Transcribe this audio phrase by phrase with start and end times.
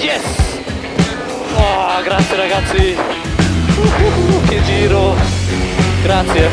[0.00, 0.24] Yes!
[1.54, 2.96] Oh, grazie ragazzi.
[3.76, 5.14] Uh, che giro.
[6.02, 6.48] Grazie.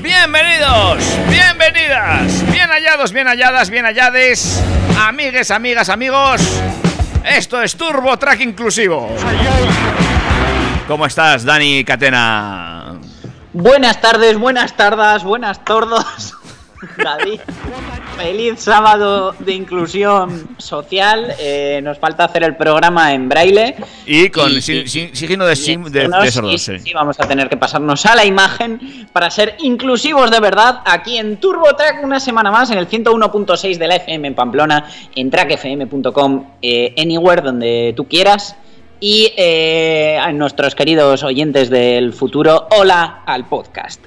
[0.00, 4.62] Bienvenidos, bienvenidas, bien hallados, bien halladas, bien hallades,
[4.98, 6.40] amigues, amigas, amigos.
[7.24, 9.14] Esto es Turbo Track Inclusivo.
[10.86, 12.98] ¿Cómo estás, Dani Catena?
[13.52, 16.27] Buenas tardes, buenas tardes, buenas tordos.
[17.02, 17.40] David,
[18.16, 21.34] feliz sábado de inclusión social.
[21.38, 23.74] Eh, nos falta hacer el programa en braille.
[24.06, 26.78] Y con Y- signo de, sim- de, de sordos, sí, sí.
[26.78, 31.16] sí, vamos a tener que pasarnos a la imagen para ser inclusivos de verdad aquí
[31.18, 34.84] en TurboTrack una semana más en el 101.6 de la FM en Pamplona,
[35.14, 38.56] en trackfm.com, eh, anywhere donde tú quieras.
[39.00, 44.00] Y eh, a nuestros queridos oyentes del futuro, hola al podcast.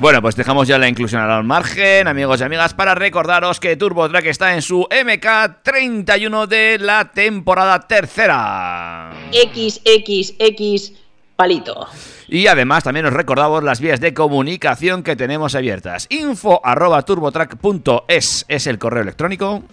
[0.00, 4.08] Bueno, pues dejamos ya la inclusión al margen, amigos y amigas, para recordaros que Turbo
[4.08, 9.10] Track está en su MK31 de la temporada tercera.
[9.32, 10.92] XXX
[11.34, 11.88] palito.
[12.28, 16.06] Y además también os recordamos las vías de comunicación que tenemos abiertas.
[16.10, 19.64] Info arroba turbotrack.es es el correo electrónico.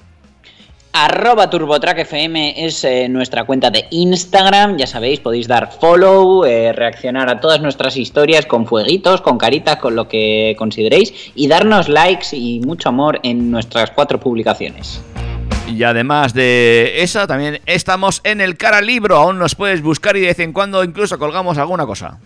[0.98, 6.72] Arroba TurboTrack FM es eh, nuestra cuenta de Instagram, ya sabéis, podéis dar follow, eh,
[6.72, 11.90] reaccionar a todas nuestras historias con fueguitos, con caritas, con lo que consideréis y darnos
[11.90, 15.02] likes y mucho amor en nuestras cuatro publicaciones.
[15.68, 19.18] Y además de esa, también estamos en el cara libro.
[19.18, 22.20] Aún nos puedes buscar y de vez en cuando incluso colgamos alguna cosa.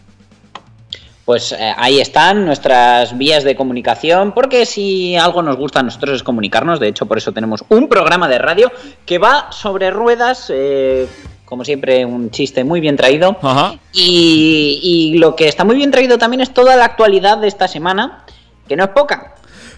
[1.29, 6.15] Pues eh, ahí están nuestras vías de comunicación, porque si algo nos gusta a nosotros
[6.15, 8.71] es comunicarnos, de hecho por eso tenemos un programa de radio
[9.05, 11.07] que va sobre ruedas, eh,
[11.45, 13.75] como siempre un chiste muy bien traído, Ajá.
[13.93, 17.67] y, y lo que está muy bien traído también es toda la actualidad de esta
[17.67, 18.25] semana,
[18.67, 19.35] que no es poca.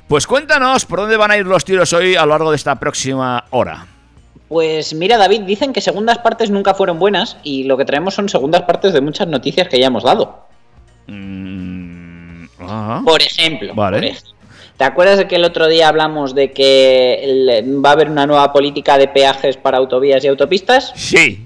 [0.07, 2.79] Pues cuéntanos por dónde van a ir los tiros hoy a lo largo de esta
[2.79, 3.87] próxima hora.
[4.47, 8.29] Pues mira David, dicen que segundas partes nunca fueron buenas y lo que traemos son
[8.29, 10.49] segundas partes de muchas noticias que ya hemos dado.
[11.07, 13.01] Mm, ajá.
[13.05, 13.97] Por ejemplo, Vale.
[13.97, 14.31] por ejemplo,
[14.77, 18.25] ¿te acuerdas de que el otro día hablamos de que el- va a haber una
[18.27, 20.91] nueva política de peajes para autovías y autopistas?
[20.95, 21.45] Sí.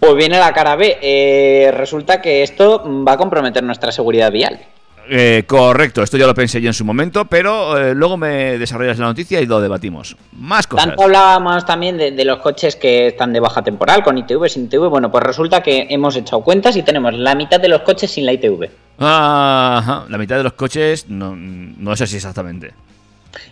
[0.00, 0.98] Pues viene la cara B.
[1.00, 4.60] Eh, resulta que esto va a comprometer nuestra seguridad vial.
[5.08, 8.98] Eh, correcto, esto ya lo pensé yo en su momento, pero eh, luego me desarrollas
[8.98, 10.16] la noticia y lo debatimos.
[10.32, 10.86] Más cosas.
[10.86, 14.64] Tanto hablábamos también de, de los coches que están de baja temporal, con ITV, sin
[14.64, 14.88] ITV.
[14.88, 18.26] Bueno, pues resulta que hemos echado cuentas y tenemos la mitad de los coches sin
[18.26, 18.70] la ITV.
[18.98, 22.72] Ajá, la mitad de los coches no, no es así exactamente.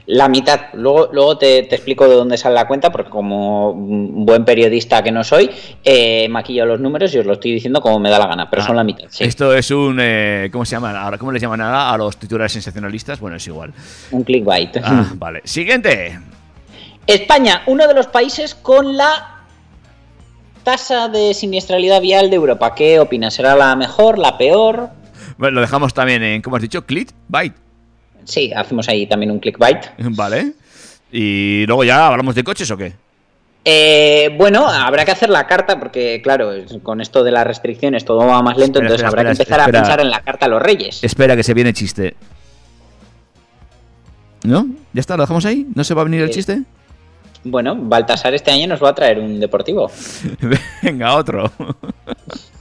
[0.07, 0.61] La mitad.
[0.75, 5.03] Luego, luego te, te explico de dónde sale la cuenta, porque como un buen periodista
[5.03, 5.51] que no soy,
[5.85, 8.63] eh, maquillo los números y os lo estoy diciendo como me da la gana, pero
[8.63, 9.05] Ah, son la mitad.
[9.11, 9.25] sí.
[9.25, 9.99] Esto es un.
[10.01, 10.99] eh, ¿Cómo se llama?
[11.01, 13.21] Ahora, ¿Cómo les llaman ahora a los titulares sensacionalistas?
[13.21, 13.73] Bueno, es igual.
[14.11, 14.77] Un clickbait.
[14.83, 15.41] Ah, vale.
[15.45, 16.19] Siguiente.
[17.07, 19.41] España, uno de los países con la
[20.63, 22.75] tasa de siniestralidad vial de Europa.
[22.75, 23.35] ¿Qué opinas?
[23.35, 24.91] ¿Será la mejor, la peor?
[25.39, 26.85] Bueno, lo dejamos también en, ¿cómo has dicho?
[26.87, 27.55] Clickbait.
[28.25, 29.87] Sí, hacemos ahí también un clickbait.
[29.99, 30.53] Vale.
[31.11, 32.95] Y luego ya hablamos de coches o qué?
[33.65, 36.51] Eh, bueno, habrá que hacer la carta porque, claro,
[36.83, 39.61] con esto de las restricciones todo va más lento, Espera, entonces espera, habrá que empezar
[39.61, 41.05] a pensar en la carta a los reyes.
[41.05, 42.17] Espera que se viene chiste.
[44.45, 44.67] ¿No?
[44.93, 45.17] ¿Ya está?
[45.17, 45.67] ¿Lo dejamos ahí?
[45.75, 46.63] ¿No se va a venir el chiste?
[47.45, 49.91] Bueno, Baltasar este año nos va a traer un deportivo.
[50.83, 51.53] Venga, otro.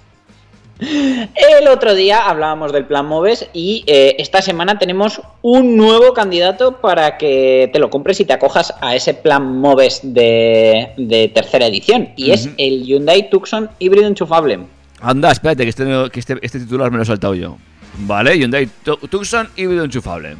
[0.81, 6.77] El otro día hablábamos del plan Moves y eh, esta semana tenemos un nuevo candidato
[6.81, 11.67] para que te lo compres y te acojas a ese plan Moves de, de tercera
[11.67, 12.09] edición.
[12.15, 14.59] Y es el Hyundai Tucson híbrido enchufable.
[15.01, 17.57] Anda, espérate, que este, que este, este titular me lo he saltado yo.
[17.99, 20.35] Vale, Hyundai Tu- Tucson híbrido enchufable.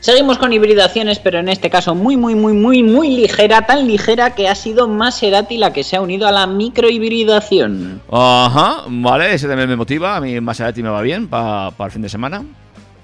[0.00, 4.34] Seguimos con hibridaciones, pero en este caso muy, muy, muy, muy, muy ligera, tan ligera
[4.34, 8.00] que ha sido Maserati la que se ha unido a la microhibridación.
[8.10, 10.16] Ajá, vale, ese también me motiva.
[10.16, 12.42] A mí Maserati me va bien para el fin de semana.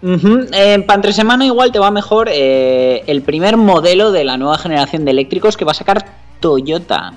[0.02, 4.56] Eh, para entre semana igual te va mejor eh, el primer modelo de la nueva
[4.56, 6.04] generación de eléctricos que va a sacar
[6.40, 7.12] Toyota.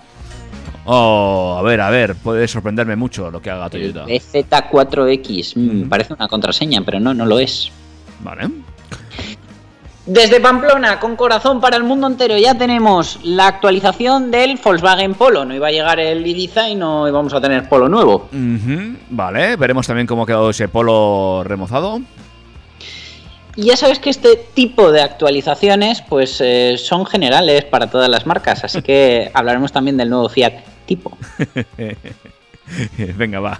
[0.86, 4.06] Oh, a ver, a ver, puede sorprenderme mucho lo que haga Toyota.
[4.06, 5.56] EZ4X.
[5.56, 5.90] Mm, Mm.
[5.90, 7.72] Parece una contraseña, pero no, no lo es.
[8.22, 8.50] Vale.
[10.10, 15.46] Desde Pamplona, con corazón para el mundo entero, ya tenemos la actualización del Volkswagen Polo.
[15.46, 18.28] No iba a llegar el Ibiza y no íbamos a tener Polo nuevo.
[19.12, 22.02] Vale, veremos también cómo ha quedado ese polo remozado.
[23.56, 28.26] Y ya sabes que este tipo de actualizaciones pues eh, son generales para todas las
[28.26, 30.54] marcas, así que hablaremos también del nuevo Fiat
[30.88, 31.16] Tipo.
[33.18, 33.60] Venga, va.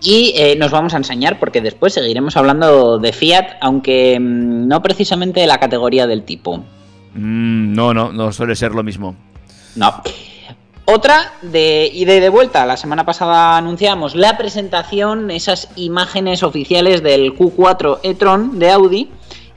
[0.00, 4.82] Y eh, nos vamos a enseñar porque después seguiremos hablando de Fiat, aunque mm, no
[4.82, 6.58] precisamente de la categoría del tipo.
[7.14, 9.16] Mm, no, no, no suele ser lo mismo.
[9.74, 10.02] No.
[10.84, 12.64] Otra de ida y de vuelta.
[12.64, 19.10] La semana pasada anunciamos la presentación, esas imágenes oficiales del Q4 e-tron de Audi.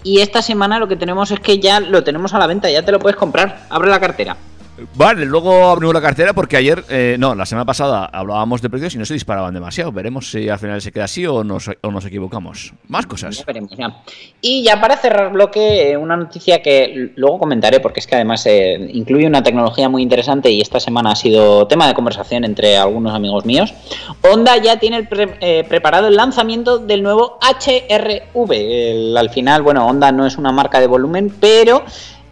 [0.03, 2.83] Y esta semana lo que tenemos es que ya lo tenemos a la venta, ya
[2.83, 3.67] te lo puedes comprar.
[3.69, 4.37] Abre la cartera.
[4.95, 8.95] Vale, luego abrimos la cartera porque ayer, eh, no, la semana pasada hablábamos de precios
[8.95, 9.91] y no se disparaban demasiado.
[9.91, 12.73] Veremos si al final se queda así o nos, o nos equivocamos.
[12.87, 13.37] Más cosas.
[13.37, 14.01] Ya veremos, ya.
[14.41, 18.45] Y ya para cerrar bloque, eh, una noticia que luego comentaré porque es que además
[18.45, 22.77] eh, incluye una tecnología muy interesante y esta semana ha sido tema de conversación entre
[22.77, 23.73] algunos amigos míos.
[24.21, 25.07] Honda ya tiene
[25.41, 29.17] eh, preparado el lanzamiento del nuevo HRV.
[29.17, 31.83] Al final, bueno, Honda no es una marca de volumen, pero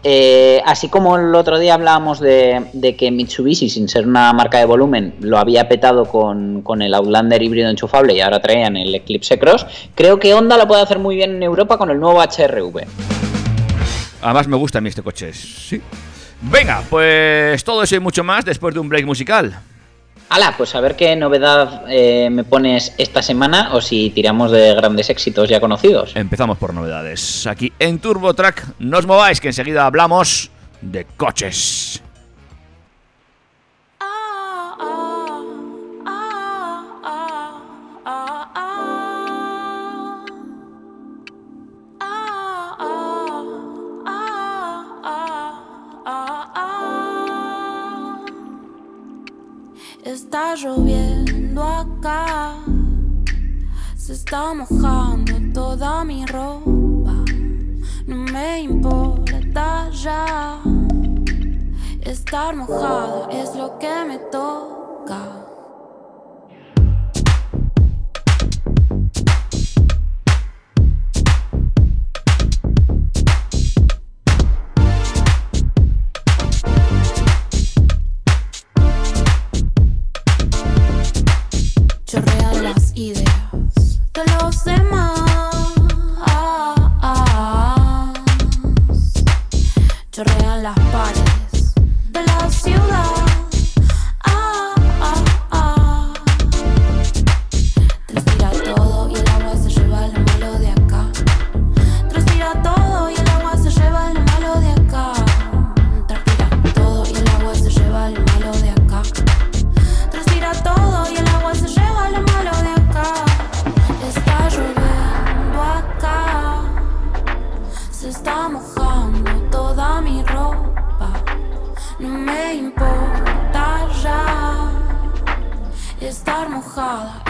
[0.04, 4.64] eh, así como el otro día hablábamos de, que Mitsubishi, sin ser una marca de
[4.64, 9.38] volumen, lo había petado con, con el Outlander híbrido enchufable y ahora traían el Eclipse
[9.38, 12.86] Cross, creo que Honda lo puede hacer muy bien en Europa con el nuevo HRV.
[14.22, 15.32] Además me gusta a mí este coche.
[15.32, 15.80] Sí.
[16.40, 19.58] Venga, pues todo eso y mucho más después de un break musical.
[20.30, 24.74] Hala, pues a ver qué novedad eh, me pones esta semana o si tiramos de
[24.74, 26.14] grandes éxitos ya conocidos.
[26.14, 27.46] Empezamos por novedades.
[27.46, 30.50] Aquí en Turbo Track, no os mováis que enseguida hablamos
[30.82, 32.02] de coches.
[50.30, 52.58] Está lloviendo acá,
[53.96, 57.14] se está mojando toda mi ropa.
[58.06, 60.60] No me importa ya,
[62.02, 65.37] estar mojado es lo que me toca.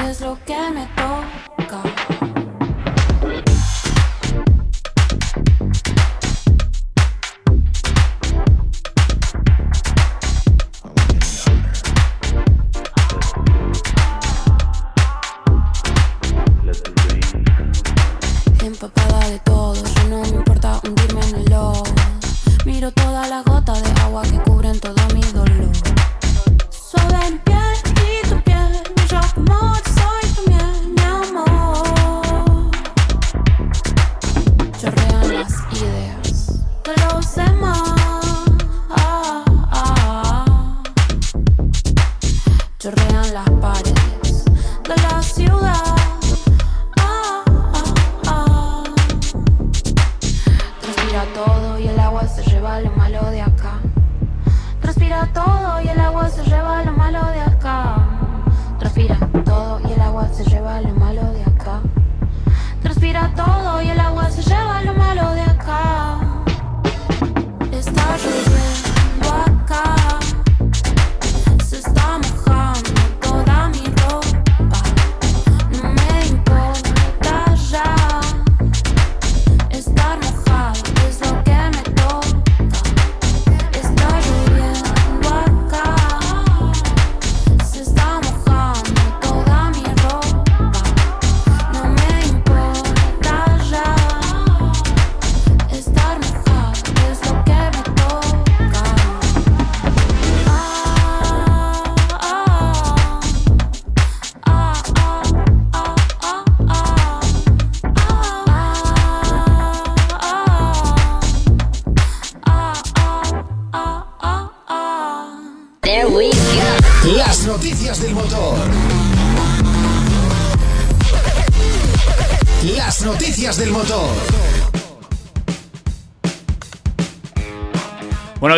[0.09, 1.28] Es lo que me toca.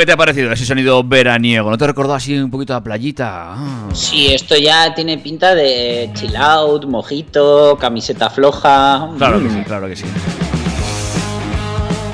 [0.00, 1.70] ¿Qué te ha parecido ese sonido veraniego?
[1.70, 3.52] ¿No te recordó así un poquito la playita?
[3.52, 3.88] Ah.
[3.92, 9.10] Sí, esto ya tiene pinta de chill out, mojito, camiseta floja.
[9.18, 9.56] Claro que Mm.
[9.58, 10.04] sí, claro que sí.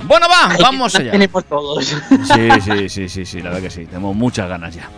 [0.04, 1.12] Bueno, va, Ay, vamos allá.
[1.12, 1.84] Tenemos todos.
[1.86, 3.86] Sí, sí, sí, sí, sí, la verdad que sí.
[3.86, 4.88] Tenemos muchas ganas ya.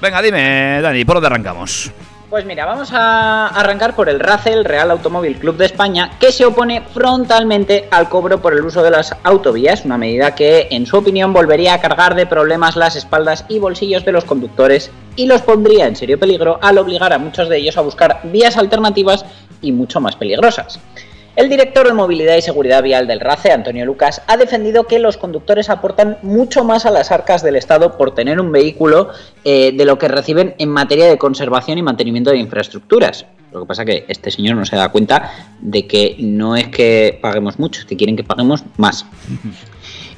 [0.00, 1.90] Venga, dime, Dani, ¿por dónde arrancamos?
[2.34, 6.32] Pues mira, vamos a arrancar por el RACE, el Real Automóvil Club de España, que
[6.32, 10.84] se opone frontalmente al cobro por el uso de las autovías, una medida que, en
[10.84, 15.26] su opinión, volvería a cargar de problemas las espaldas y bolsillos de los conductores y
[15.26, 19.24] los pondría en serio peligro al obligar a muchos de ellos a buscar vías alternativas
[19.62, 20.80] y mucho más peligrosas.
[21.36, 25.16] El director de Movilidad y Seguridad Vial del RACE, Antonio Lucas, ha defendido que los
[25.16, 29.08] conductores aportan mucho más a las arcas del Estado por tener un vehículo
[29.42, 33.26] eh, de lo que reciben en materia de conservación y mantenimiento de infraestructuras.
[33.52, 36.68] Lo que pasa es que este señor no se da cuenta de que no es
[36.68, 39.04] que paguemos mucho, es que quieren que paguemos más.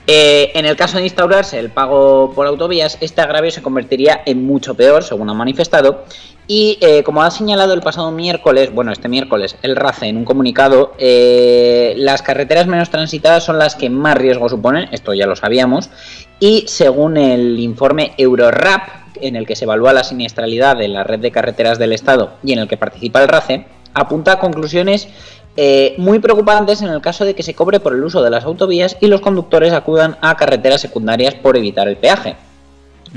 [0.09, 4.47] Eh, en el caso de instaurarse el pago por autovías, este agravio se convertiría en
[4.47, 6.05] mucho peor, según ha manifestado.
[6.49, 10.25] Y eh, como ha señalado el pasado miércoles, bueno, este miércoles, el RACE en un
[10.25, 15.35] comunicado, eh, las carreteras menos transitadas son las que más riesgo suponen, esto ya lo
[15.35, 15.91] sabíamos.
[16.39, 21.19] Y según el informe Eurorap, en el que se evalúa la siniestralidad de la red
[21.19, 25.09] de carreteras del Estado y en el que participa el RACE, apunta a conclusiones
[25.57, 28.45] eh, muy preocupantes en el caso de que se cobre por el uso de las
[28.45, 32.37] autovías y los conductores acudan a carreteras secundarias por evitar el peaje.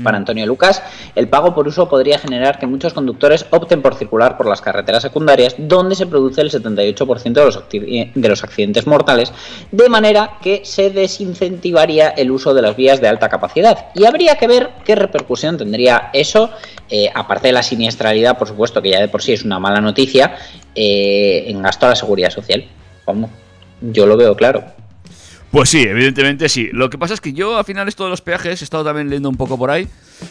[0.02, 0.82] Para Antonio Lucas,
[1.14, 5.02] el pago por uso podría generar que muchos conductores opten por circular por las carreteras
[5.02, 9.32] secundarias, donde se produce el 78% de los, acti- de los accidentes mortales,
[9.70, 13.86] de manera que se desincentivaría el uso de las vías de alta capacidad.
[13.94, 16.50] Y habría que ver qué repercusión tendría eso,
[16.88, 19.80] eh, aparte de la siniestralidad, por supuesto, que ya de por sí es una mala
[19.80, 20.36] noticia,
[20.74, 22.64] eh, en gasto a la seguridad social.
[23.06, 23.30] Vamos,
[23.80, 24.64] yo lo veo claro.
[25.50, 26.68] Pues sí, evidentemente sí.
[26.72, 29.08] Lo que pasa es que yo al final esto de los peajes he estado también
[29.08, 29.88] leyendo un poco por ahí.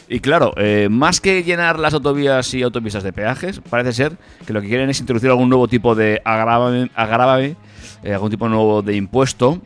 [0.08, 4.54] Y claro, eh, más que llenar las autovías y autopistas de peajes, parece ser que
[4.54, 7.56] lo que quieren es introducir algún nuevo tipo de agrávame,
[8.04, 9.62] eh, algún tipo nuevo de impuesto.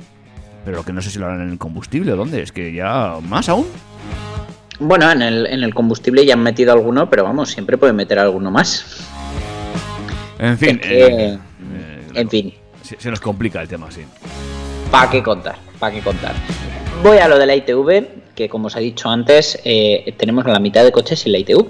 [0.65, 2.41] Pero lo que no sé si lo harán en el combustible o dónde.
[2.41, 3.67] Es que ya más aún.
[4.79, 8.17] Bueno, en el, en el combustible ya han metido alguno, pero vamos, siempre pueden meter
[8.17, 9.07] alguno más.
[10.39, 11.39] En fin, Es que, eh,
[12.15, 14.01] en fin, se, se nos complica el tema, sí.
[14.93, 15.55] ¿Para qué contar?
[15.79, 16.35] ¿Para qué contar?
[17.01, 20.59] Voy a lo de la ITV, que como os he dicho antes, eh, tenemos la
[20.59, 21.65] mitad de coches sin la ITV.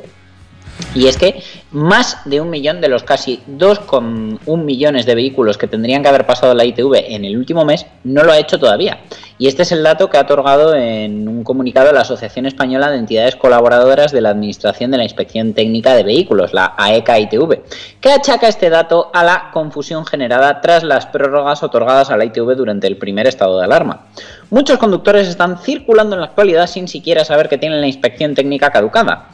[0.95, 5.67] Y es que más de un millón de los casi 2,1 millones de vehículos que
[5.67, 8.99] tendrían que haber pasado la ITV en el último mes no lo ha hecho todavía.
[9.39, 12.97] Y este es el dato que ha otorgado en un comunicado la Asociación Española de
[12.97, 17.61] Entidades Colaboradoras de la Administración de la Inspección Técnica de Vehículos, la AECA-ITV,
[17.99, 22.55] que achaca este dato a la confusión generada tras las prórrogas otorgadas a la ITV
[22.55, 24.05] durante el primer estado de alarma.
[24.51, 28.69] Muchos conductores están circulando en la actualidad sin siquiera saber que tienen la inspección técnica
[28.69, 29.29] caducada.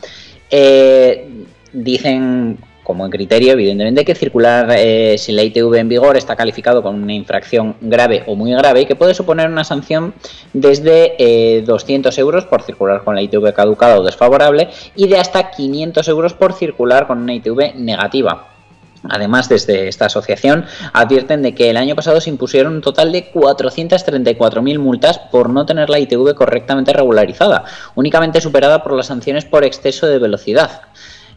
[0.51, 2.57] Eh, dicen
[2.89, 6.95] como en criterio, evidentemente, que circular eh, sin la ITV en vigor está calificado con
[6.95, 10.15] una infracción grave o muy grave y que puede suponer una sanción
[10.53, 15.51] desde eh, 200 euros por circular con la ITV caducada o desfavorable y de hasta
[15.51, 18.47] 500 euros por circular con una ITV negativa.
[19.07, 23.31] Además, desde esta asociación advierten de que el año pasado se impusieron un total de
[23.31, 27.63] 434.000 multas por no tener la ITV correctamente regularizada,
[27.95, 30.81] únicamente superada por las sanciones por exceso de velocidad.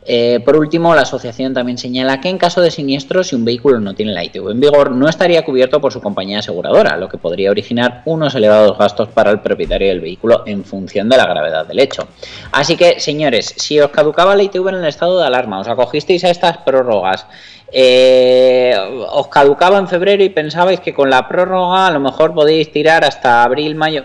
[0.05, 3.79] Eh, por último, la asociación también señala que en caso de siniestro, si un vehículo
[3.79, 7.19] no tiene la ITV en vigor, no estaría cubierto por su compañía aseguradora, lo que
[7.19, 11.67] podría originar unos elevados gastos para el propietario del vehículo en función de la gravedad
[11.67, 12.09] del hecho.
[12.51, 16.25] Así que, señores, si os caducaba la ITV en el estado de alarma, os acogisteis
[16.25, 17.27] a estas prórrogas,
[17.71, 18.77] eh,
[19.09, 23.05] os caducaba en febrero y pensabais que con la prórroga a lo mejor podéis tirar
[23.05, 24.05] hasta abril, mayo,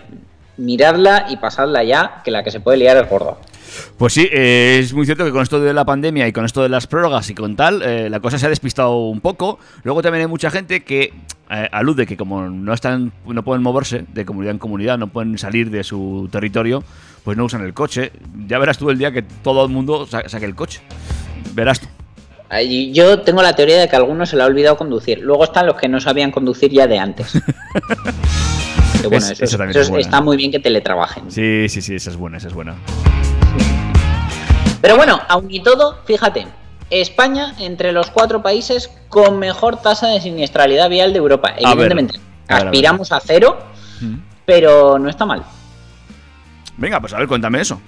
[0.58, 3.38] miradla y pasadla ya, que la que se puede liar es gorda.
[3.98, 6.62] Pues sí, eh, es muy cierto que con esto de la pandemia y con esto
[6.64, 9.60] de las prórrogas y con tal, eh, la cosa se ha despistado un poco.
[9.84, 11.14] Luego también hay mucha gente que
[11.50, 15.38] eh, alude que como no están, no pueden moverse de comunidad en comunidad, no pueden
[15.38, 16.84] salir de su territorio,
[17.24, 18.12] pues no usan el coche.
[18.48, 20.82] Ya verás tú el día que todo el mundo sa- saque el coche.
[21.54, 21.88] Verás tú.
[22.94, 25.20] Yo tengo la teoría de que a algunos se le ha olvidado conducir.
[25.20, 27.34] Luego están los que no sabían conducir ya de antes.
[29.02, 31.30] Que bueno, Es- eso, eso también eso es está muy bien que teletrabajen.
[31.30, 32.74] Sí, sí, sí, esa es buena, esa es buena.
[34.82, 36.48] Pero bueno, aun y todo, fíjate,
[36.90, 41.54] España entre los cuatro países con mejor tasa de siniestralidad vial de Europa.
[41.58, 42.66] Evidentemente, a ver, a ver.
[42.68, 43.58] aspiramos a cero,
[44.00, 44.16] Mm.
[44.46, 45.44] pero no está mal.
[46.78, 47.82] Venga, pues a ver, cuéntame eso.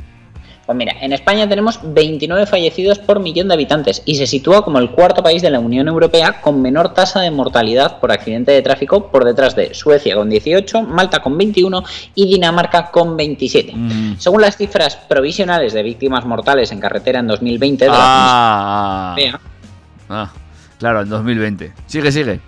[0.69, 4.77] Pues mira, en España tenemos 29 fallecidos por millón de habitantes y se sitúa como
[4.77, 8.61] el cuarto país de la Unión Europea con menor tasa de mortalidad por accidente de
[8.61, 11.83] tráfico por detrás de Suecia con 18, Malta con 21
[12.13, 13.73] y Dinamarca con 27.
[13.75, 14.19] Mm.
[14.19, 19.33] Según las cifras provisionales de víctimas mortales en carretera en 2020 de la Ah, Comisión
[19.33, 19.51] Europea,
[20.09, 20.31] ah,
[20.77, 21.73] claro, en 2020.
[21.88, 22.41] Sigue, sigue.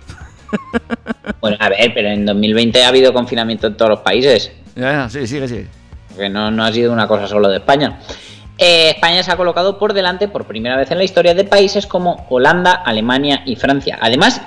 [1.40, 4.52] bueno, a ver, pero en 2020 ha habido confinamiento en todos los países.
[4.76, 5.81] Ya, sí, sigue, sigue.
[6.16, 7.98] Que no, no ha sido una cosa solo de España.
[8.58, 11.86] Eh, España se ha colocado por delante por primera vez en la historia de países
[11.86, 13.98] como Holanda, Alemania y Francia.
[14.00, 14.40] Además,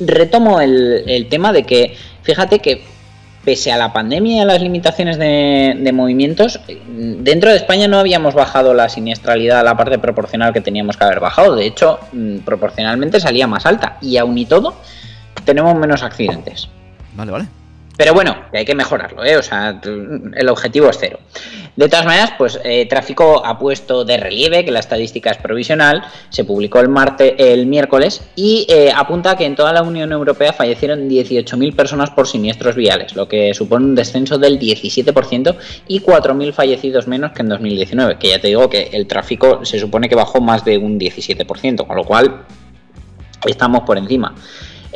[0.00, 2.82] retomo el, tema de que, fíjate que
[3.44, 7.98] pese a la pandemia y a las limitaciones de, de movimientos, dentro de España no
[7.98, 11.54] habíamos bajado la siniestralidad a la parte proporcional que teníamos que haber bajado.
[11.54, 13.98] De hecho, mm, proporcionalmente salía más alta.
[14.00, 14.74] Y aún y todo,
[15.44, 16.68] tenemos menos accidentes.
[17.14, 17.46] Vale, vale.
[17.96, 19.36] Pero bueno, hay que mejorarlo, ¿eh?
[19.36, 21.18] O sea, el objetivo es cero.
[21.76, 26.02] De todas maneras, pues eh, Tráfico ha puesto de relieve que la estadística es provisional,
[26.30, 30.54] se publicó el martes, el miércoles, y eh, apunta que en toda la Unión Europea
[30.54, 35.56] fallecieron 18.000 personas por siniestros viales, lo que supone un descenso del 17%
[35.88, 39.78] y 4.000 fallecidos menos que en 2019, que ya te digo que el tráfico se
[39.78, 42.42] supone que bajó más de un 17%, con lo cual
[43.46, 44.34] estamos por encima.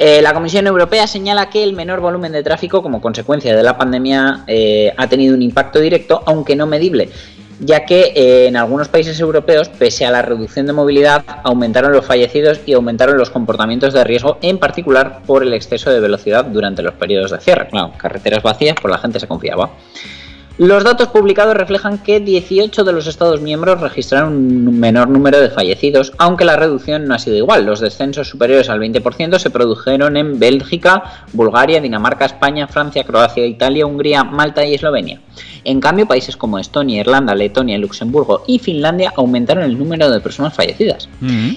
[0.03, 3.77] Eh, la Comisión Europea señala que el menor volumen de tráfico como consecuencia de la
[3.77, 7.11] pandemia eh, ha tenido un impacto directo, aunque no medible,
[7.59, 12.07] ya que eh, en algunos países europeos, pese a la reducción de movilidad, aumentaron los
[12.07, 16.81] fallecidos y aumentaron los comportamientos de riesgo, en particular por el exceso de velocidad durante
[16.81, 17.69] los periodos de cierre.
[17.69, 19.69] Claro, carreteras vacías, pues la gente se confiaba.
[20.59, 25.49] Los datos publicados reflejan que 18 de los Estados miembros registraron un menor número de
[25.49, 27.65] fallecidos, aunque la reducción no ha sido igual.
[27.65, 33.87] Los descensos superiores al 20% se produjeron en Bélgica, Bulgaria, Dinamarca, España, Francia, Croacia, Italia,
[33.87, 35.21] Hungría, Malta y Eslovenia.
[35.64, 40.55] En cambio, países como Estonia, Irlanda, Letonia, Luxemburgo y Finlandia aumentaron el número de personas
[40.55, 41.09] fallecidas.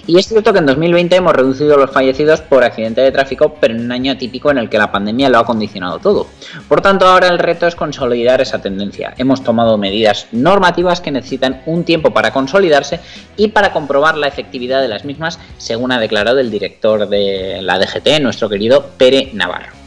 [0.07, 3.73] Y es cierto que en 2020 hemos reducido los fallecidos por accidente de tráfico, pero
[3.73, 6.27] en un año atípico en el que la pandemia lo ha condicionado todo.
[6.67, 9.13] Por tanto, ahora el reto es consolidar esa tendencia.
[9.17, 12.99] Hemos tomado medidas normativas que necesitan un tiempo para consolidarse
[13.37, 17.79] y para comprobar la efectividad de las mismas, según ha declarado el director de la
[17.79, 19.82] DGT, nuestro querido Pere Navarro.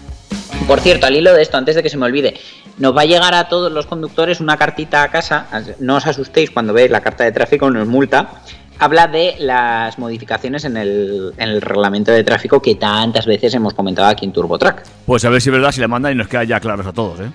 [0.67, 2.35] Por cierto, al hilo de esto, antes de que se me olvide,
[2.79, 5.47] nos va a llegar a todos los conductores una cartita a casa.
[5.79, 8.31] No os asustéis cuando veáis la carta de tráfico, nos multa.
[8.79, 13.75] Habla de las modificaciones en el, en el reglamento de tráfico que tantas veces hemos
[13.75, 14.83] comentado aquí en TurboTrack.
[15.07, 16.93] Pues a ver si es verdad, si le mandan y nos queda ya claros a
[16.93, 17.31] todos, ¿eh?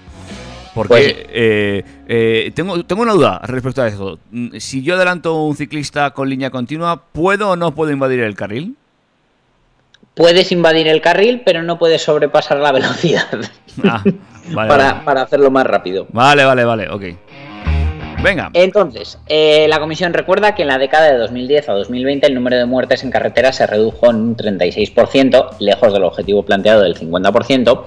[0.75, 1.13] Porque Pues sí.
[1.29, 4.19] eh, eh, tengo, tengo una duda respecto a eso.
[4.29, 8.35] Mm, Si yo adelanto un ciclista con línea continua, ¿puedo o no puedo invadir el
[8.35, 8.75] carril?
[10.13, 13.27] Puedes invadir el carril, pero no puedes sobrepasar la velocidad
[13.83, 14.03] Ah,
[14.51, 15.05] vale, para, vale.
[15.05, 16.07] para hacerlo más rápido.
[16.11, 17.03] Vale, vale, vale, ok.
[18.21, 18.51] Venga.
[18.53, 22.55] Entonces, eh, la comisión recuerda que en la década de 2010 a 2020 el número
[22.57, 27.83] de muertes en carretera se redujo en un 36%, lejos del objetivo planteado del 50%,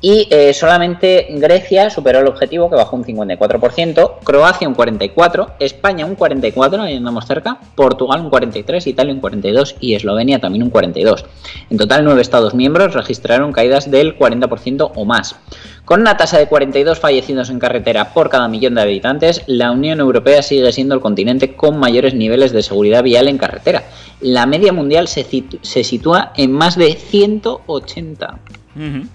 [0.00, 6.06] y eh, solamente Grecia superó el objetivo que bajó un 54%, Croacia un 44%, España
[6.06, 10.72] un 44%, ahí andamos cerca, Portugal un 43%, Italia un 42% y Eslovenia también un
[10.72, 11.24] 42%.
[11.70, 15.36] En total, nueve Estados miembros registraron caídas del 40% o más.
[15.84, 20.00] Con una tasa de 42 fallecidos en carretera por cada millón de habitantes, la Unión
[20.00, 23.84] Europea sigue siendo el continente con mayores niveles de seguridad vial en carretera.
[24.20, 25.24] La media mundial se,
[25.62, 28.38] sitúa en más de 180.
[28.76, 29.08] Ujú.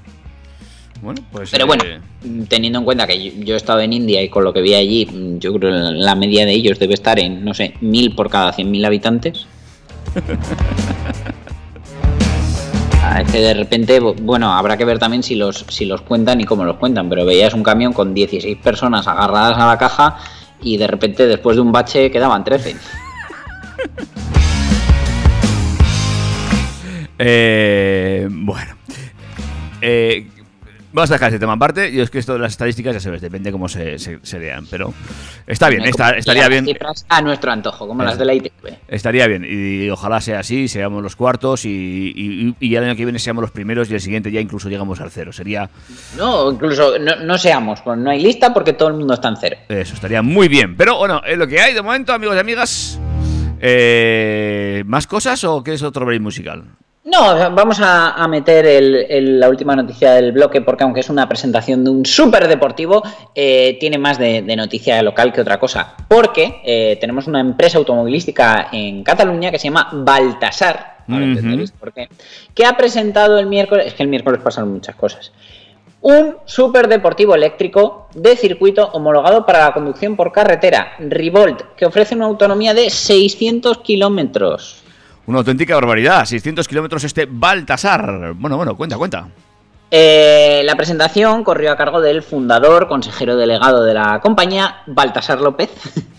[1.04, 1.52] Bueno, pues.
[1.52, 1.84] Pero eh, bueno,
[2.48, 4.74] teniendo en cuenta que yo, yo he estado en India y con lo que vi
[4.74, 5.06] allí,
[5.38, 8.54] yo creo que la media de ellos debe estar en, no sé, 1000 por cada
[8.54, 9.46] 100.000 habitantes.
[13.06, 16.00] Ah, es que de repente, bu- bueno, habrá que ver también si los, si los
[16.02, 19.78] cuentan y cómo los cuentan, pero veías un camión con 16 personas agarradas a la
[19.78, 20.18] caja
[20.62, 22.78] y de repente después de un bache quedaban 13.
[27.20, 28.76] Eh, bueno.
[29.82, 30.28] Eh,
[30.94, 31.90] vamos a dejar ese tema aparte.
[31.90, 34.66] Y es que esto de las estadísticas ya sabes, depende cómo se, se, se vean.
[34.70, 34.94] Pero
[35.46, 36.66] está bien, está- estaría bien.
[37.10, 38.52] A nuestro antojo, como las de la ITV.
[38.88, 39.46] Estaría bien.
[39.48, 43.42] Y ojalá sea así, seamos los cuartos y, y, y el año que viene seamos
[43.42, 45.34] los primeros y el siguiente ya incluso llegamos al cero.
[45.34, 45.70] Sería.
[46.18, 49.38] No, incluso no, no seamos, pues no hay lista porque todo el mundo está en
[49.38, 49.58] cero.
[49.70, 50.76] Eso, estaría muy bien.
[50.78, 53.00] Pero bueno, es lo que hay de momento, amigos y amigas.
[53.66, 56.64] Eh, ¿Más cosas o qué es otro break musical?
[57.06, 61.10] No, vamos a, a meter el- el- la última noticia del bloque porque aunque es
[61.10, 63.04] una presentación de un súper deportivo,
[63.36, 65.96] eh, tiene más de, de noticia local que otra cosa.
[66.08, 71.32] Porque eh, tenemos una empresa automovilística en Cataluña que se llama Baltasar, ahora Ujú.
[71.34, 72.08] entenderéis por qué,
[72.56, 75.34] que ha presentado el miércoles, es que el miércoles pasaron muchas cosas,
[76.00, 82.26] Un superdeportivo eléctrico de circuito homologado para la conducción por carretera, Revolt, que ofrece una
[82.26, 84.83] autonomía de 600 kilómetros.
[85.26, 86.26] Una auténtica barbaridad.
[86.26, 88.34] 600 kilómetros este Baltasar.
[88.36, 89.28] Bueno, bueno, cuenta, cuenta.
[89.96, 95.70] Eh, la presentación corrió a cargo del fundador, consejero delegado de la compañía, Baltasar López,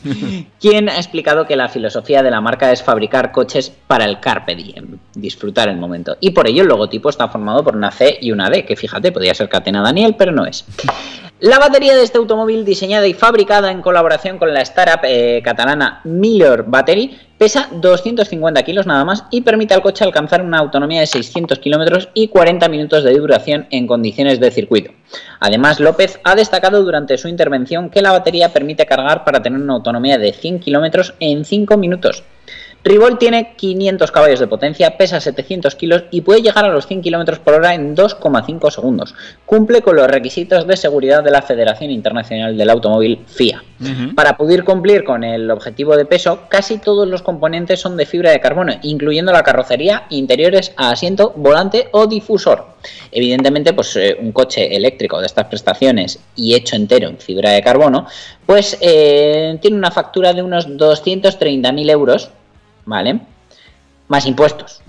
[0.60, 4.54] quien ha explicado que la filosofía de la marca es fabricar coches para el carpe
[4.54, 6.16] diem, disfrutar el momento.
[6.20, 9.10] Y por ello el logotipo está formado por una C y una D, que fíjate,
[9.10, 10.64] podría ser Catena Daniel, pero no es.
[11.40, 16.00] La batería de este automóvil, diseñada y fabricada en colaboración con la startup eh, catalana
[16.04, 21.08] Miller Battery, pesa 250 kilos nada más y permite al coche alcanzar una autonomía de
[21.08, 24.92] 600 kilómetros y 40 minutos de duración en condiciones de circuito.
[25.40, 29.74] Además, López ha destacado durante su intervención que la batería permite cargar para tener una
[29.74, 32.22] autonomía de 100 kilómetros en 5 minutos.
[32.84, 37.00] Revolt tiene 500 caballos de potencia, pesa 700 kilos y puede llegar a los 100
[37.00, 39.14] km por hora en 2,5 segundos.
[39.46, 43.64] Cumple con los requisitos de seguridad de la Federación Internacional del Automóvil FIA.
[44.14, 48.30] Para poder cumplir con el objetivo de peso, casi todos los componentes son de fibra
[48.30, 52.66] de carbono, incluyendo la carrocería, interiores a asiento, volante o difusor.
[53.10, 57.62] Evidentemente, pues eh, un coche eléctrico de estas prestaciones y hecho entero en fibra de
[57.62, 58.06] carbono,
[58.44, 62.30] pues eh, tiene una factura de unos 230.000 euros
[62.86, 63.20] ¿vale?
[64.08, 64.82] Más impuestos.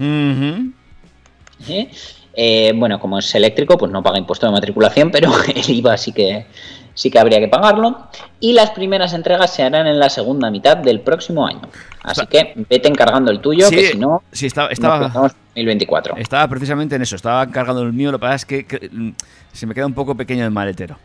[1.67, 1.89] ¿eh?
[2.37, 6.11] Eh, bueno, como es eléctrico, pues no paga impuesto de matriculación, pero el IVA sí
[6.11, 6.45] que,
[6.93, 8.07] sí que habría que pagarlo.
[8.41, 11.61] Y las primeras entregas se harán en la segunda mitad del próximo año.
[12.03, 15.21] Así que vete encargando el tuyo, Sí, que si no, sí, estaba- nos estaba- en
[15.21, 16.17] 2024.
[16.17, 19.11] Estaba precisamente en eso, estaba cargando el mío, lo que pasa es que, que, mm,
[19.53, 20.97] se me queda un poco pequeño el maletero.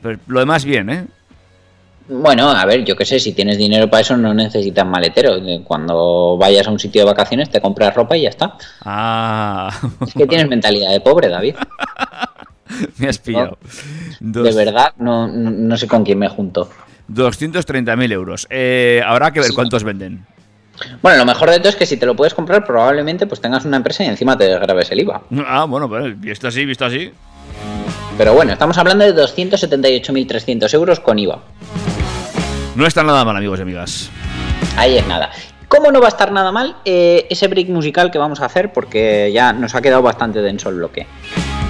[0.00, 1.06] Pero lo demás bien, ¿eh?
[2.08, 5.36] Bueno, a ver, yo qué sé, si tienes dinero para eso no necesitas maletero.
[5.64, 8.54] Cuando vayas a un sitio de vacaciones te compras ropa y ya está.
[8.84, 9.70] Ah,
[10.06, 11.56] Es que tienes mentalidad de pobre, David.
[12.98, 13.58] me has pillado.
[14.20, 16.70] De verdad, no, no- sé con quién me junto.
[17.12, 18.46] 230.000 euros.
[18.50, 20.26] Eh, habrá que ver cuántos venden.
[21.02, 23.64] Bueno, lo mejor de todo es que si te lo puedes comprar, probablemente pues tengas
[23.64, 25.22] una empresa y encima te grabes el IVA.
[25.46, 27.10] Ah, bueno, pues visto así, visto así.
[28.16, 31.40] Pero bueno, estamos hablando de 278.300 euros con IVA.
[32.78, 34.08] No está nada mal, amigos y amigas.
[34.76, 35.32] Ahí es nada.
[35.66, 38.72] ¿Cómo no va a estar nada mal eh, ese break musical que vamos a hacer?
[38.72, 41.04] Porque ya nos ha quedado bastante denso el bloque.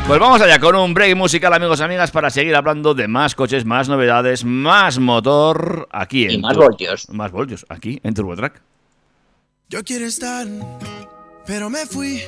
[0.07, 3.35] Pues vamos allá con un break musical, amigos y amigas, para seguir hablando de más
[3.35, 7.09] coches, más novedades, más motor aquí en Y más voltios.
[7.09, 8.61] Más voltios, aquí en TurboTrack.
[9.71, 10.47] Yo quiero estar,
[11.47, 12.21] pero me fui.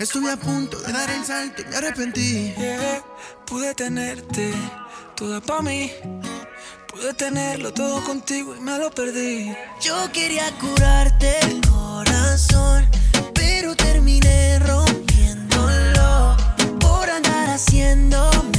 [0.00, 2.52] Estuve a punto de dar el salto y me arrepentí.
[2.58, 3.00] Yeah,
[3.46, 4.52] pude tenerte
[5.14, 5.92] toda pa' mí.
[6.96, 9.54] Pude tenerlo todo contigo y me lo perdí.
[9.82, 12.88] Yo quería curarte el corazón,
[13.34, 16.36] pero terminé rompiéndolo.
[16.80, 18.55] Por andar haciéndome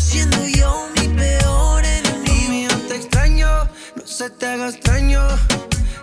[0.00, 2.74] siendo yo mi peor enemigo.
[2.88, 3.48] Te extraño,
[3.96, 5.20] no se te haga extraño.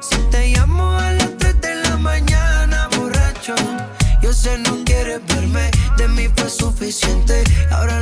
[0.02, 3.56] Si te llamo a las 3 de la mañana, borracho.
[4.22, 7.44] Yo sé no quieres verme, de mí fue suficiente.
[7.72, 8.00] Ahora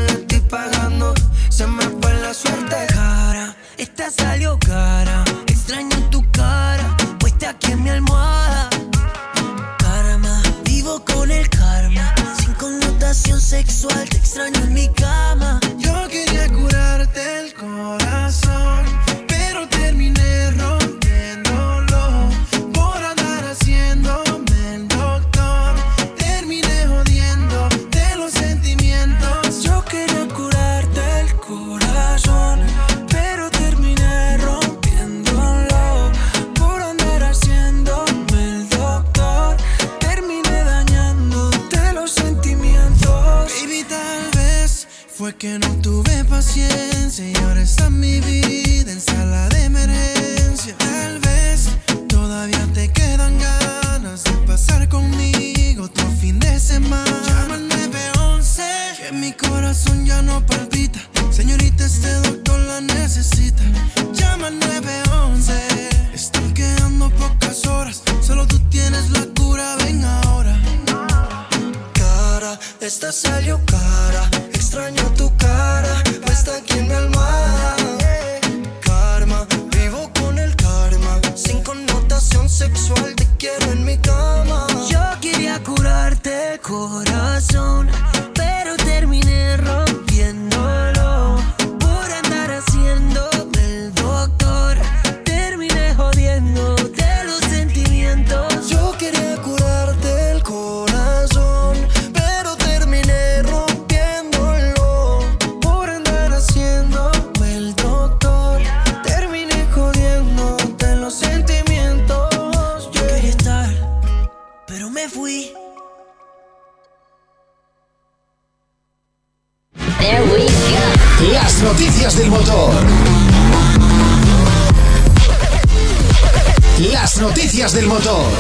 [127.34, 128.32] noticias del motor.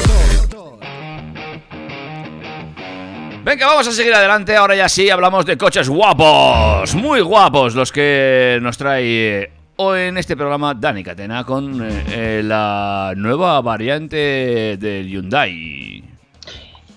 [3.43, 4.56] Venga, vamos a seguir adelante.
[4.56, 6.93] Ahora ya sí, hablamos de coches guapos.
[6.93, 12.41] Muy guapos los que nos trae hoy en este programa Dani Catena con eh, eh,
[12.43, 16.03] la nueva variante del Hyundai.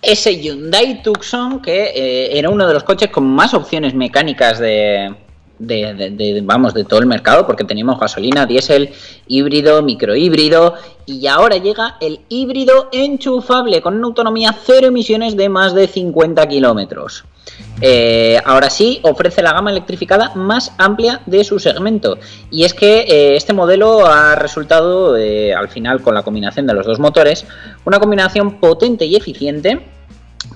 [0.02, 5.14] Ese Hyundai Tucson que eh, era uno de los coches con más opciones mecánicas de,
[5.58, 8.90] de, vamos, de todo el mercado, porque teníamos gasolina, diésel,
[9.26, 10.74] híbrido, microhíbrido,
[11.06, 16.46] y ahora llega el híbrido enchufable con una autonomía cero emisiones de más de 50
[16.48, 17.24] kilómetros.
[17.80, 22.18] Eh, ahora sí, ofrece la gama electrificada más amplia de su segmento.
[22.50, 26.74] Y es que eh, este modelo ha resultado, eh, al final, con la combinación de
[26.74, 27.46] los dos motores,
[27.84, 29.95] una combinación potente y eficiente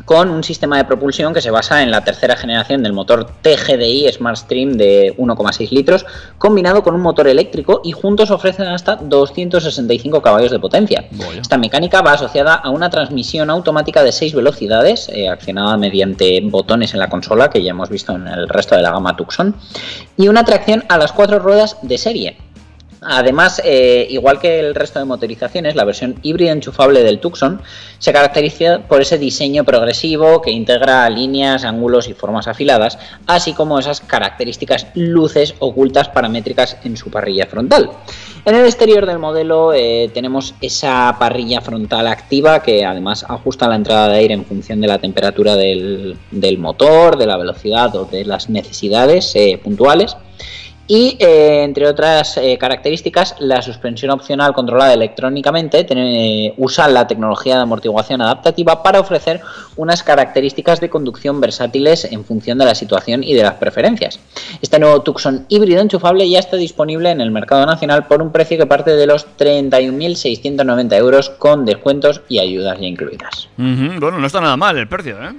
[0.05, 4.13] con un sistema de propulsión que se basa en la tercera generación del motor TGDI
[4.13, 6.07] Smart Stream de 1,6 litros,
[6.39, 11.05] combinado con un motor eléctrico y juntos ofrecen hasta 265 caballos de potencia.
[11.41, 16.93] Esta mecánica va asociada a una transmisión automática de 6 velocidades, eh, accionada mediante botones
[16.95, 19.55] en la consola, que ya hemos visto en el resto de la gama Tucson,
[20.17, 22.37] y una tracción a las cuatro ruedas de serie.
[23.03, 27.63] Además, eh, igual que el resto de motorizaciones, la versión híbrida enchufable del Tucson
[27.99, 33.79] se caracteriza por ese diseño progresivo que integra líneas, ángulos y formas afiladas, así como
[33.79, 37.91] esas características luces ocultas paramétricas en su parrilla frontal.
[38.45, 43.77] En el exterior del modelo eh, tenemos esa parrilla frontal activa que además ajusta la
[43.77, 46.17] entrada de aire en función de la temperatura del,
[46.59, 50.17] motor, de la velocidad o de las necesidades eh, puntuales.
[50.93, 57.55] Y eh, entre otras eh, características, la suspensión opcional controlada electrónicamente tiene- usa la tecnología
[57.55, 59.41] de amortiguación adaptativa para ofrecer
[59.77, 64.19] unas características de conducción versátiles en función de la situación y de las preferencias.
[64.61, 68.59] Este nuevo Tucson híbrido enchufable ya está disponible en el mercado nacional por un precio
[68.59, 73.49] que parte de los 31.690 euros con descuentos y ayudas ya incluidas.
[73.57, 75.35] Bueno, no está nada mal el precio, ¿eh?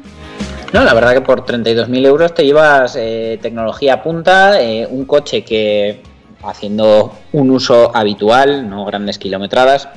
[0.73, 5.43] No, la verdad que por 32.000 euros te llevas eh, tecnología punta, eh, un coche
[5.43, 6.01] que
[6.43, 9.89] haciendo un uso habitual, no grandes kilometradas,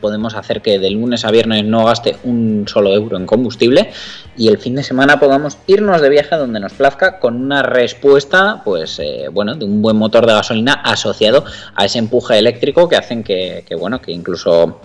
[0.00, 3.90] podemos hacer que de lunes a viernes no gaste un solo euro en combustible
[4.36, 8.62] y el fin de semana podamos irnos de viaje donde nos plazca con una respuesta,
[8.64, 11.44] pues eh, bueno, de un buen motor de gasolina asociado
[11.74, 14.80] a ese empuje eléctrico que hacen que, que, bueno, que incluso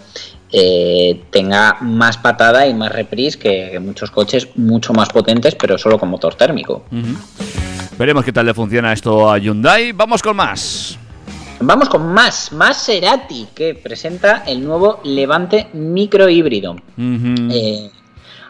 [0.55, 5.97] eh, tenga más patada y más reprise que, muchos coches mucho más potentes, pero solo
[5.97, 6.83] con motor térmico.
[7.97, 9.93] Veremos qué tal le funciona esto a Hyundai.
[9.93, 10.99] Vamos con más.
[11.59, 16.73] Vamos con más, Maserati, que presenta el nuevo Levante micro híbrido.
[16.73, 17.35] Ujú.
[17.51, 17.89] Eh,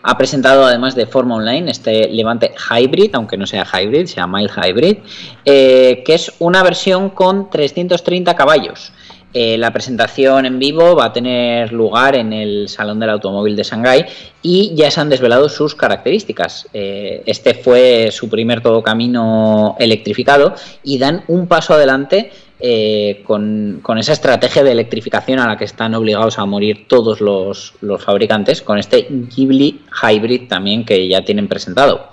[0.01, 4.51] ha presentado además de forma online este Levante Hybrid, aunque no sea Hybrid, sea Mild
[4.51, 4.97] Hybrid,
[5.45, 8.91] eh, que es una versión con 330 caballos.
[9.33, 13.63] Eh, la presentación en vivo va a tener lugar en el Salón del Automóvil de
[13.63, 14.05] Shanghái
[14.43, 16.67] y ya se han desvelado sus características.
[16.71, 23.79] Eh, este fue su primer todo camino electrificado y dan un paso adelante eh, con,
[23.81, 28.03] con esa estrategia de electrificación a la que están obligados a morir todos los, los
[28.03, 32.09] fabricantes, con este Ghibli Hybrid también que ya tienen presentado.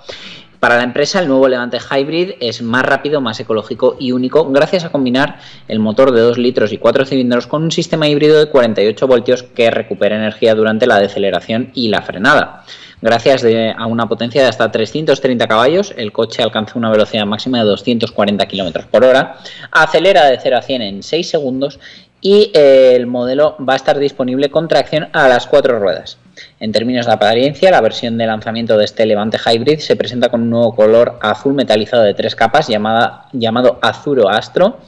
[0.61, 4.85] Para la empresa, el nuevo Levante Hybrid es más rápido, más ecológico y único gracias
[4.85, 8.45] a combinar el motor de 2 litros y 4 cilindros con un sistema híbrido de
[8.45, 12.63] 48 voltios que recupera energía durante la deceleración y la frenada.
[13.01, 13.43] Gracias
[13.75, 18.45] a una potencia de hasta 330 caballos, el coche alcanza una velocidad máxima de 240
[18.45, 19.37] km por hora,
[19.71, 21.79] acelera de 0 a 100 en 6 segundos
[22.21, 26.19] y eh, el modelo va a estar disponible con tracción a las cuatro ruedas.
[26.59, 30.41] En términos de apariencia, la versión de lanzamiento de este Levante Hybrid se presenta con
[30.41, 34.79] un nuevo color azul metalizado de tres capas llamada, llamado Azuro Astro,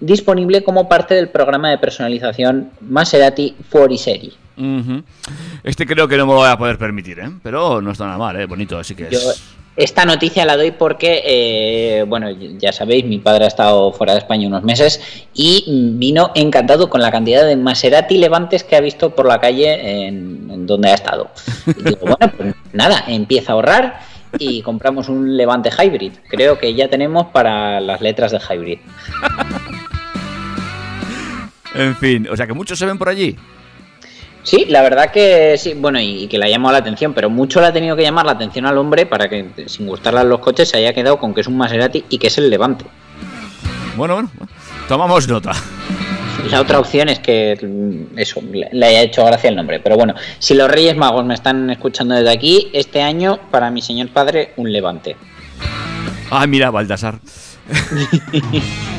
[0.00, 4.32] disponible como parte del programa de personalización Maserati Fuori Serie.
[4.56, 5.02] Ujú.
[5.62, 7.30] Este creo que no me lo voy a poder permitir, ¿eh?
[7.42, 8.46] Pero no está nada mal, ¿eh?
[8.46, 9.59] Bonito, así que Yo es.
[9.76, 14.18] Esta noticia la doy porque, eh, bueno, ya sabéis, mi padre ha estado fuera de
[14.18, 15.00] España unos meses
[15.32, 15.64] y
[15.96, 20.66] vino encantado con la cantidad de Maserati Levantes que ha visto por la calle en,
[20.66, 21.30] donde ha estado.
[21.66, 24.00] Y digo, bueno, pues nada, empieza a ahorrar
[24.38, 26.12] y compramos un Levante Hybrid.
[26.28, 28.78] Creo que ya tenemos para las letras de Hybrid.
[31.74, 33.36] En fin, o sea que muchos se ven por allí.
[34.42, 37.28] Sí, la verdad que sí, bueno, y, y que le ha llamado la atención, pero
[37.28, 40.24] mucho le ha tenido que llamar la atención al hombre para que, sin gustarle a
[40.24, 42.86] los coches, se haya quedado con que es un Maserati y que es el Levante.
[43.96, 44.30] Bueno, bueno,
[44.88, 45.52] tomamos nota.
[46.50, 49.78] La otra opción es que mm, eso, le le haya hecho gracia el nombre.
[49.80, 53.82] Pero bueno, si los Reyes Magos me están escuchando desde aquí, este año, para mi
[53.82, 55.16] señor padre, un Levante.
[56.30, 57.18] Ah, mira, Baltasar.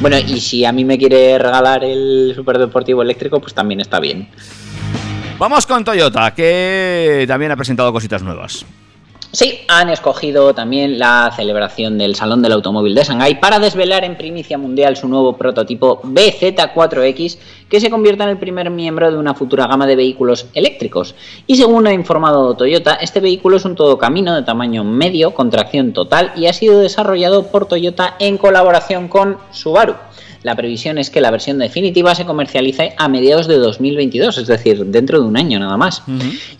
[0.00, 4.28] Bueno, y si a mí me quiere regalar el superdeportivo eléctrico, pues también está bien.
[5.38, 8.64] Vamos con Toyota, que también ha presentado cositas nuevas.
[9.32, 14.16] Sí, han escogido también la celebración del Salón del Automóvil de Shanghái para desvelar en
[14.16, 17.36] primicia mundial su nuevo prototipo BZ4X,
[17.68, 21.14] que se convierta en el primer miembro de una futura gama de vehículos eléctricos.
[21.46, 25.92] Y según ha informado Toyota, este vehículo es un todocamino de tamaño medio con tracción
[25.92, 29.96] total y ha sido desarrollado por Toyota en colaboración con Subaru.
[30.46, 34.86] La previsión es que la versión definitiva se comercialice a mediados de 2022, es decir,
[34.86, 36.04] dentro de un año nada más.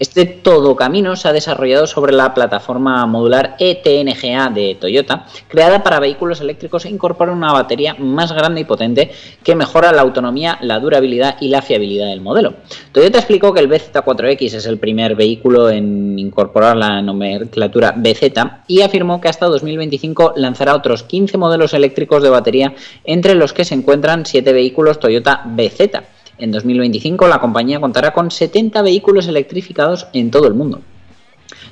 [0.00, 6.40] Este todocamino se ha desarrollado sobre la plataforma modular ETNGA de Toyota, creada para vehículos
[6.40, 9.12] eléctricos e incorpora una batería más grande y potente
[9.44, 12.54] que mejora la autonomía, la durabilidad y la fiabilidad del modelo.
[12.90, 18.32] Toyota explicó que el BZ4X es el primer vehículo en incorporar la nomenclatura BZ
[18.66, 23.64] y afirmó que hasta 2025 lanzará otros 15 modelos eléctricos de batería, entre los que
[23.64, 26.02] se encuentran 7 vehículos Toyota BZ.
[26.38, 30.80] En 2025 la compañía contará con 70 vehículos electrificados en todo el mundo.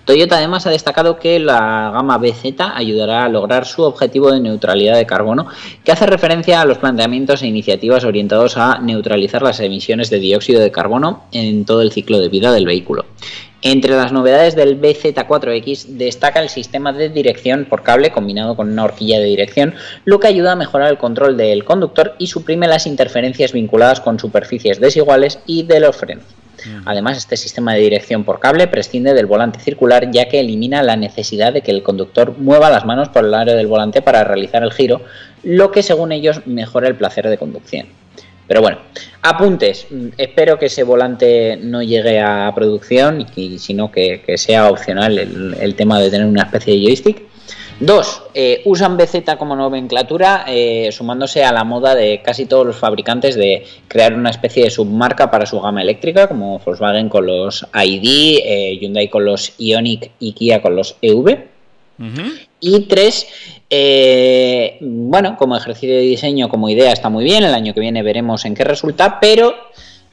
[0.04, 4.96] Toyota además ha destacado que la gama BZ ayudará a lograr su objetivo de neutralidad
[4.96, 5.46] de carbono,
[5.82, 10.60] que hace referencia a los planteamientos e iniciativas orientados a neutralizar las emisiones de dióxido
[10.60, 13.06] de carbono en todo el ciclo de vida del vehículo.
[13.66, 18.84] Entre las novedades del BZ4X destaca el sistema de dirección por cable combinado con una
[18.84, 19.72] horquilla de dirección,
[20.04, 24.18] lo que ayuda a mejorar el control del conductor y suprime las interferencias vinculadas con
[24.18, 26.26] superficies desiguales y de los frenos.
[26.84, 30.96] Además, este sistema de dirección por cable prescinde del volante circular ya que elimina la
[30.96, 34.62] necesidad de que el conductor mueva las manos por el área del volante para realizar
[34.62, 35.00] el giro,
[35.42, 37.86] lo que según ellos mejora el placer de conducción.
[38.46, 38.78] Pero bueno,
[39.22, 39.86] apuntes.
[39.90, 45.18] Mm, Espero que ese volante no llegue a producción y sino que, que sea opcional
[45.18, 47.34] el, el tema de tener una especie de joystick.
[47.80, 52.76] Dos, eh, usan BZ como nomenclatura, eh, sumándose a la moda de casi todos los
[52.76, 57.66] fabricantes de crear una especie de submarca para su gama eléctrica, como Volkswagen con los
[57.74, 61.48] ID, eh, Hyundai con los Ioniq y Kia con los EV.
[62.60, 63.26] Y tres,
[63.76, 68.04] eh, bueno, como ejercicio de diseño, como idea está muy bien, el año que viene
[68.04, 69.52] veremos en qué resulta, pero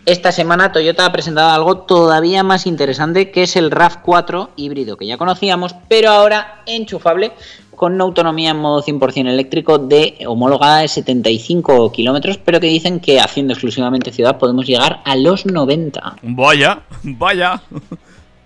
[0.08, 5.06] esta semana Toyota ha presentado algo todavía más interesante que es el RAV4 híbrido que
[5.06, 7.34] ya conocíamos, pero ahora enchufable
[7.76, 13.00] con una autonomía en modo 100% eléctrico de homologada de 75 kilómetros, pero que dicen
[13.00, 16.16] que haciendo exclusivamente ciudad podemos llegar a los 90.
[16.24, 17.62] Vaya, vaya.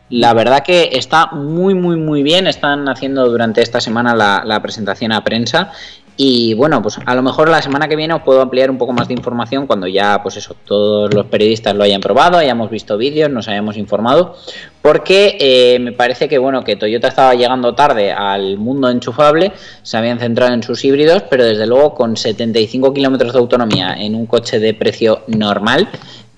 [0.09, 2.47] La verdad que está muy, muy, muy bien.
[2.47, 5.71] Están haciendo durante esta semana la, presentación a prensa.
[6.17, 8.93] Y bueno, pues a lo mejor la semana que viene os puedo ampliar un poco
[8.93, 12.97] más de información cuando ya, pues eso, todos los periodistas lo hayan probado, hayamos visto
[12.97, 14.37] vídeos, nos hayamos informado.
[14.81, 19.51] Porque eh, me parece que bueno, que Toyota estaba llegando tarde al mundo enchufable,
[19.83, 24.15] se habían centrado en sus híbridos, pero desde luego con 75 kilómetros de autonomía en
[24.15, 25.89] un coche de precio normal,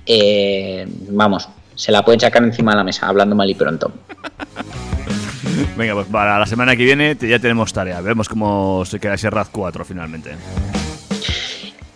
[0.08, 3.92] eh, vamos, se la pueden sacar encima de la mesa, hablando mal y pronto.
[5.78, 8.02] Venga, pues para la semana que viene ya tenemos tarea.
[8.02, 10.32] Vemos cómo se queda ese RAV4 finalmente.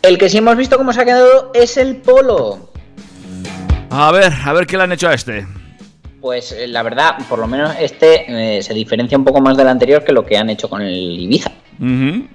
[0.02, 2.72] El que sí hemos visto cómo se ha quedado es el Polo.
[3.90, 5.46] A ver, a ver qué le han hecho a este.
[6.22, 9.68] Pues eh, la verdad, por lo menos este eh, se diferencia un poco más del
[9.68, 12.28] anterior que lo que han hecho con el Ibiza, Ujú.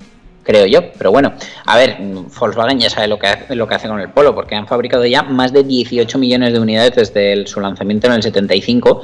[0.46, 0.92] Creo yo.
[0.96, 1.34] Pero bueno,
[1.66, 4.54] a ver, Volkswagen ya sabe lo que, hace, lo que hace con el Polo, porque
[4.54, 9.02] han fabricado ya más de 18 millones de unidades desde su lanzamiento en el 75.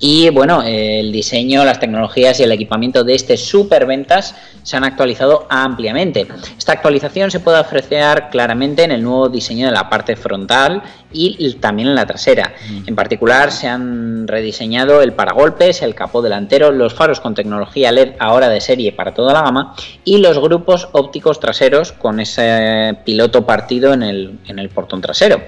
[0.00, 5.46] Y bueno, el diseño, las tecnologías y el equipamiento de este superventas se han actualizado
[5.50, 6.26] ampliamente.
[6.56, 10.82] Esta actualización se puede apreciar claramente en el nuevo diseño de la parte frontal
[11.12, 12.54] y también en la trasera.
[12.86, 18.14] En particular se han rediseñado el paragolpes, el capó delantero, los faros con tecnología LED
[18.18, 19.74] ahora de serie para toda la gama
[20.04, 25.42] y los grupos ópticos traseros con ese piloto partido en el, en el portón trasero.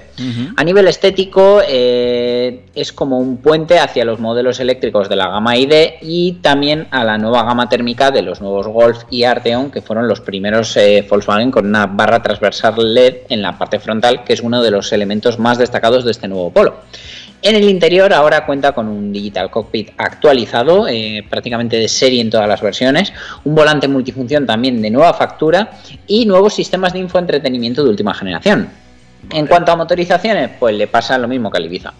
[0.57, 5.57] A nivel estético, eh, es como un puente hacia los modelos eléctricos de la gama
[5.57, 9.81] ID y también a la nueva gama térmica de los nuevos Golf y Arteon, que
[9.81, 14.33] fueron los primeros eh, Volkswagen con una barra transversal LED en la parte frontal, que
[14.33, 16.75] es uno de los elementos más destacados de este nuevo Polo.
[17.41, 22.29] En el interior ahora cuenta con un Digital Cockpit actualizado, eh, prácticamente de serie en
[22.29, 23.11] todas las versiones,
[23.43, 25.71] un volante multifunción también de nueva factura
[26.07, 28.82] y nuevos sistemas de infoentretenimiento de última generación.
[29.31, 31.93] En cuanto a motorizaciones, pues le pasa lo mismo que al Ibiza.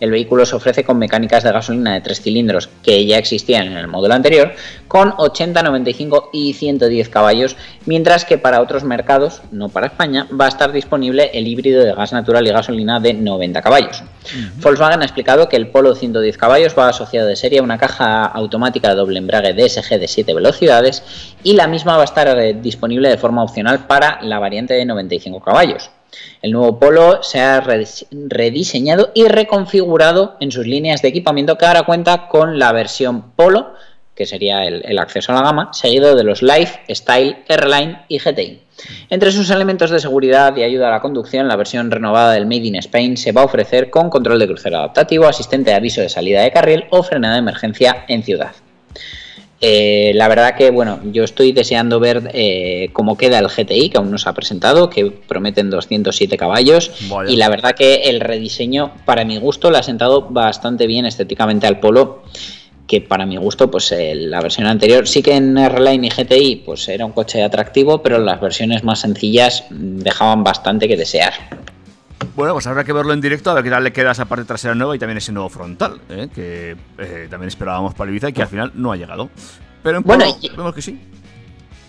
[0.00, 3.76] El vehículo se ofrece con mecánicas de gasolina de tres cilindros que ya existían en
[3.76, 4.52] el modelo anterior,
[4.88, 10.46] con 80, 95 y 110 caballos, mientras que para otros mercados, no para España, va
[10.46, 14.02] a estar disponible el híbrido de gas natural y gasolina de 90 caballos.
[14.56, 18.24] Volkswagen ha explicado que el Polo 110 caballos va asociado de serie a una caja
[18.24, 21.02] automática de doble embrague DSG de 7 velocidades
[21.42, 24.86] y la misma va a estar eh, disponible de forma opcional para la variante de
[24.86, 25.90] 95 caballos.
[26.42, 31.66] El nuevo Polo se ha redise- rediseñado y reconfigurado en sus líneas de equipamiento que
[31.66, 33.74] ahora cuenta con la versión Polo,
[34.14, 38.60] que sería el, acceso a la gama, seguido de los Life, Style, R-Line y GTI.
[39.08, 42.66] Entre sus elementos de seguridad y ayuda a la conducción, la versión renovada del Made
[42.66, 46.08] in Spain se va a ofrecer con control de crucero adaptativo, asistente de aviso de
[46.08, 48.52] salida de carril o frenada de emergencia en ciudad.
[49.62, 53.98] Eh, la verdad que, bueno, yo estoy deseando ver eh, cómo queda el GTI, que
[53.98, 56.90] aún no se ha presentado, que prometen 207 caballos.
[57.28, 61.66] Y la verdad que el rediseño, para mi gusto, le ha sentado bastante bien estéticamente
[61.66, 62.22] al Polo,
[62.86, 66.56] que para mi gusto, pues eh, la versión anterior, sí que en R-Line y GTI,
[66.64, 71.34] pues era un coche atractivo, pero las versiones más sencillas mm, dejaban bastante que desear.
[72.36, 74.44] Bueno, pues habrá que verlo en directo, a ver qué tal le queda esa parte
[74.44, 76.28] trasera nueva y también ese nuevo frontal, ¿eh?
[76.34, 79.30] que eh, también esperábamos para Ibiza y que al final no ha llegado.
[79.82, 81.00] Pero en Bueno, y- vemos que sí.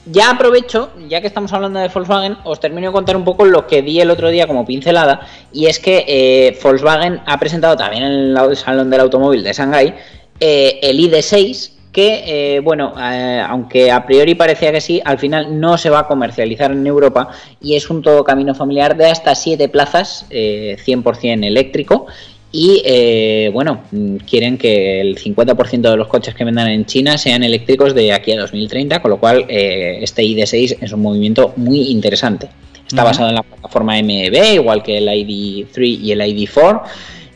[0.07, 3.67] Ya aprovecho, ya que estamos hablando de Volkswagen, os termino de contar un poco lo
[3.67, 8.03] que di el otro día como pincelada, y es que eh, Volkswagen ha presentado también
[8.03, 9.93] en el Salón del Automóvil de Shanghái
[10.39, 15.59] eh, el ID6, que, eh, bueno, eh, aunque a priori parecía que sí, al final
[15.59, 17.29] no se va a comercializar en Europa
[17.61, 22.07] y es un todo camino familiar de hasta 7 plazas, eh, 100% eléctrico.
[22.53, 23.83] Y eh, bueno,
[24.29, 28.33] quieren que el 50% de los coches que vendan en China sean eléctricos de aquí
[28.33, 32.49] a 2030, con lo cual eh, este ID6 es un movimiento muy interesante.
[32.85, 36.81] Está basado en la plataforma MEB, igual que el ID3 y el ID4,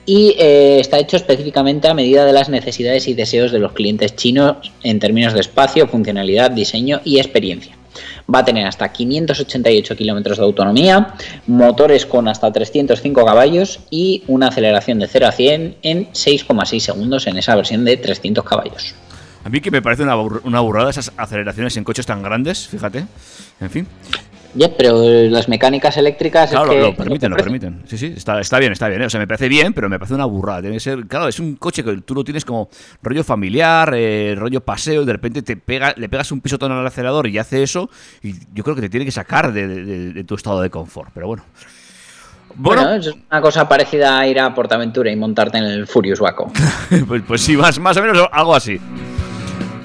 [0.05, 4.15] y eh, está hecho específicamente a medida de las necesidades y deseos de los clientes
[4.15, 7.75] chinos en términos de espacio, funcionalidad, diseño y experiencia.
[8.33, 11.13] Va a tener hasta 588 kilómetros de autonomía,
[11.47, 17.27] motores con hasta 305 caballos y una aceleración de 0 a 100 en 6,6 segundos
[17.27, 18.95] en esa versión de 300 caballos.
[19.43, 22.67] A mí que me parece una, burr- una burrada esas aceleraciones en coches tan grandes,
[22.67, 23.05] fíjate.
[23.61, 23.87] En fin.
[24.57, 27.81] Ya, pero las mecánicas eléctricas Claro, es que lo, lo permiten, lo permiten.
[27.87, 29.01] Sí, sí, está, está bien, está bien.
[29.01, 29.05] ¿eh?
[29.05, 30.61] O sea, me parece bien, pero me parece una burrada.
[30.61, 32.69] Tiene que ser, claro, es un coche que tú lo tienes como
[33.03, 36.87] rollo familiar, eh, rollo paseo, y de repente te pega, le pegas un pisotón al
[36.87, 37.89] acelerador y hace eso,
[38.23, 40.69] y yo creo que te tiene que sacar de, de- de- de tu estado de
[40.69, 41.09] confort.
[41.13, 41.43] Pero bueno.
[42.57, 46.21] Bueno, Bueno, es una cosa parecida a ir a Portaventura y montarte en el Furious
[46.21, 46.49] Waco.
[47.07, 48.79] pues, pues sí, más, más o menos algo así.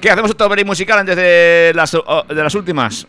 [0.00, 3.08] ¿Qué hacemos otro break musical antes de las, de las últimas?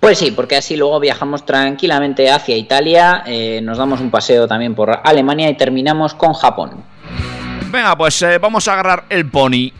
[0.00, 4.74] Pues sí, porque así luego viajamos tranquilamente hacia Italia, eh, nos damos un paseo también
[4.74, 6.84] por Alemania y terminamos con Japón.
[7.70, 9.72] Venga, pues eh, vamos a agarrar el pony.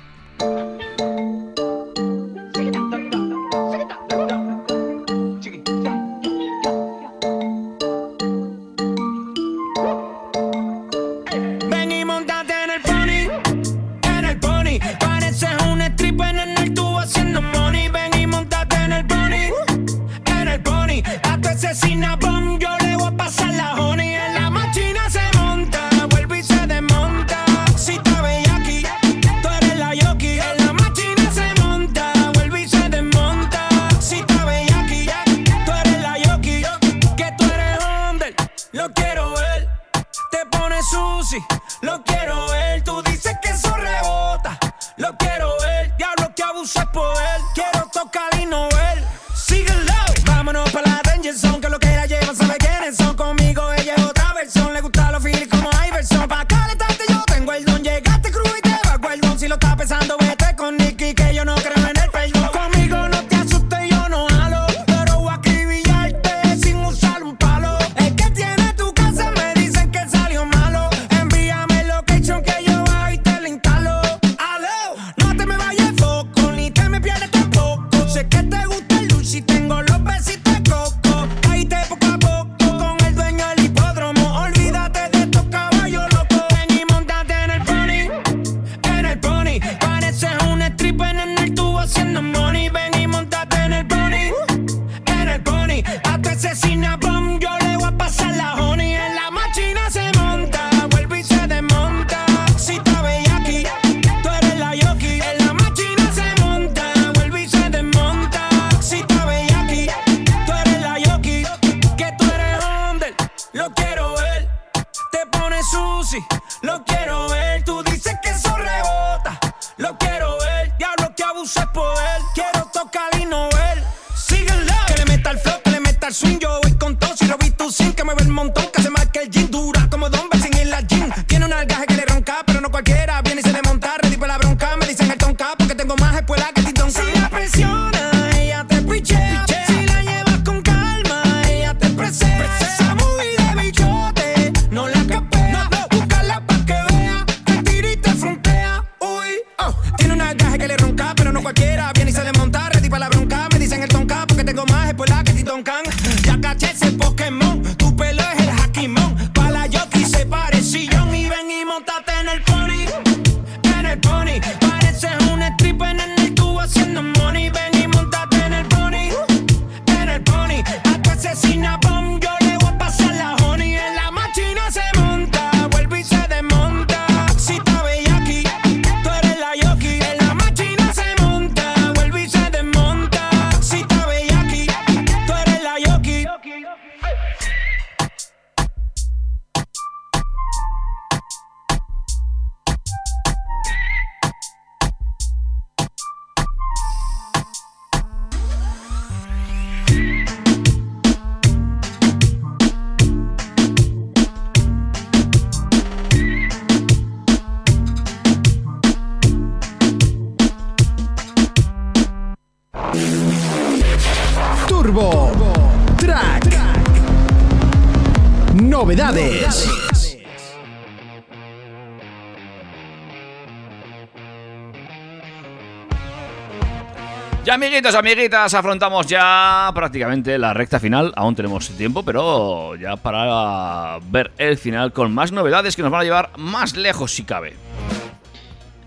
[227.77, 231.13] Amiguitos, amiguitas, afrontamos ya prácticamente la recta final.
[231.15, 236.01] Aún tenemos tiempo, pero ya para ver el final con más novedades que nos van
[236.01, 237.53] a llevar más lejos si cabe.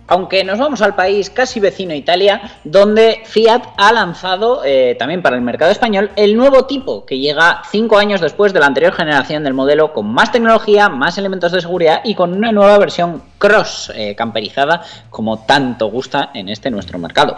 [0.07, 5.35] Aunque nos vamos al país casi vecino Italia, donde Fiat ha lanzado eh, también para
[5.35, 9.43] el mercado español el nuevo tipo, que llega cinco años después de la anterior generación
[9.43, 13.91] del modelo, con más tecnología, más elementos de seguridad y con una nueva versión cross
[13.93, 14.81] eh, camperizada,
[15.11, 17.37] como tanto gusta en este nuestro mercado.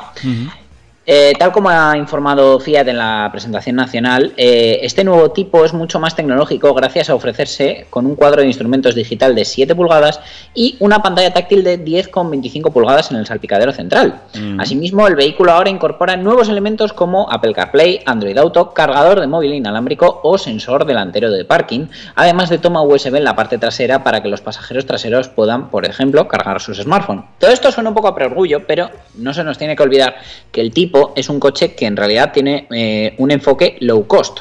[1.03, 5.73] Eh, tal como ha informado Fiat en la presentación nacional, eh, este nuevo tipo es
[5.73, 10.19] mucho más tecnológico gracias a ofrecerse con un cuadro de instrumentos digital de 7 pulgadas
[10.53, 14.21] y una pantalla táctil de 10,25 pulgadas en el salpicadero central.
[14.59, 19.55] Asimismo, el vehículo ahora incorpora nuevos elementos como Apple CarPlay, Android Auto, cargador de móvil
[19.55, 24.21] inalámbrico o sensor delantero de parking, además de toma USB en la parte trasera para
[24.21, 27.25] que los pasajeros traseros puedan, por ejemplo, cargar sus smartphones.
[27.39, 30.15] Todo esto suena un poco a preorgullo, pero no se nos tiene que olvidar
[30.51, 34.39] que el tipo es un coche que en realidad tiene eh, un enfoque low cost,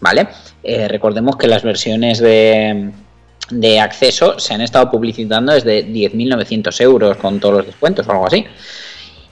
[0.00, 0.28] ¿vale?
[0.62, 2.90] Eh, recordemos que las versiones de,
[3.80, 8.44] acceso se han estado publicitando desde 10.900 euros con todos los descuentos o algo así.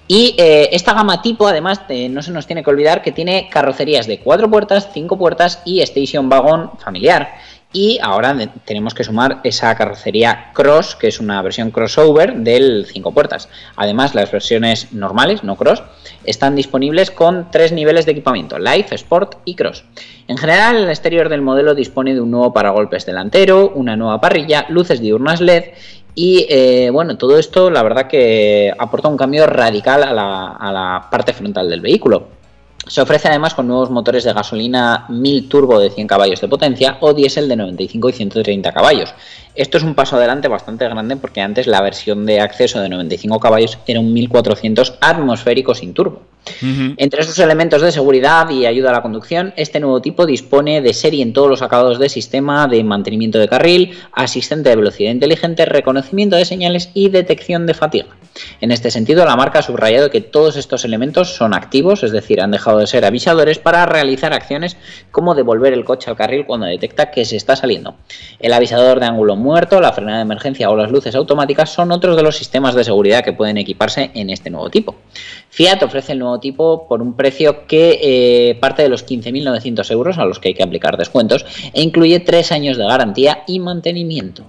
[0.09, 4.09] Y eh, esta gama tipo, además, no se nos tiene que olvidar que tiene carrocerías
[4.09, 7.33] de 4 puertas, 5 puertas y station wagon familiar.
[7.73, 13.13] Y ahora tenemos que sumar esa carrocería Cross, que es una versión crossover del 5
[13.13, 13.49] puertas.
[13.77, 15.85] Además, las versiones normales, no Cross,
[16.25, 19.85] están disponibles con tres niveles de equipamiento, Live, Sport y Cross.
[20.27, 24.67] En general, el exterior del modelo dispone de un nuevo paragolpes delantero, una nueva parrilla,
[24.69, 25.67] luces diurnas LED
[26.15, 30.73] y eh, bueno, todo esto la verdad que aporta un cambio radical a la, a
[30.73, 32.40] la parte frontal del vehículo.
[32.87, 36.97] Se ofrece además con nuevos motores de gasolina 1000 turbo de 100 caballos de potencia
[37.01, 39.15] o diésel de 95 y 130 caballos.
[39.55, 43.39] Esto es un paso adelante bastante grande porque antes la versión de acceso de 95
[43.39, 46.23] caballos era un 1400 atmosférico sin turbo.
[46.63, 50.93] Entre sus elementos de seguridad y ayuda a la conducción, este nuevo tipo dispone de
[50.93, 55.65] serie en todos los acabados de sistema de mantenimiento de carril, asistente de velocidad inteligente,
[55.65, 58.07] reconocimiento de señales y detección de fatiga.
[58.61, 62.41] En este sentido, la marca ha subrayado que todos estos elementos son activos, es decir,
[62.41, 64.77] han dejado de ser avisadores para realizar acciones
[65.11, 67.97] como devolver el coche al carril cuando detecta que se está saliendo.
[68.39, 72.17] El avisador de ángulo muerto, la frenada de emergencia o las luces automáticas son otros
[72.17, 74.97] de los sistemas de seguridad que pueden equiparse en este nuevo tipo.
[75.51, 80.19] Fiat ofrece el nuevo tipo por un precio que eh, parte de los 15.900 euros
[80.19, 84.45] a los que hay que aplicar descuentos e incluye tres años de garantía y mantenimiento.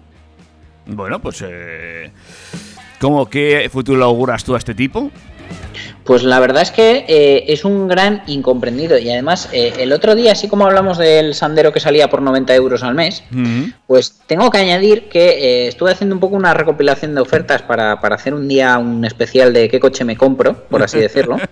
[0.86, 1.43] Bueno, pues.
[1.47, 2.12] Eh,
[2.99, 5.10] ¿Cómo qué futuro auguras tú a este tipo?
[6.12, 10.14] Pues la verdad es que eh, es un gran incomprendido y además eh, el otro
[10.14, 13.24] día, así como hablamos del Sandero que salía por 90 euros al mes,
[13.88, 18.01] pues tengo que añadir que eh, estuve haciendo un poco una recopilación de ofertas para,
[18.01, 21.38] para hacer un día un especial de qué coche me compro, por así decirlo.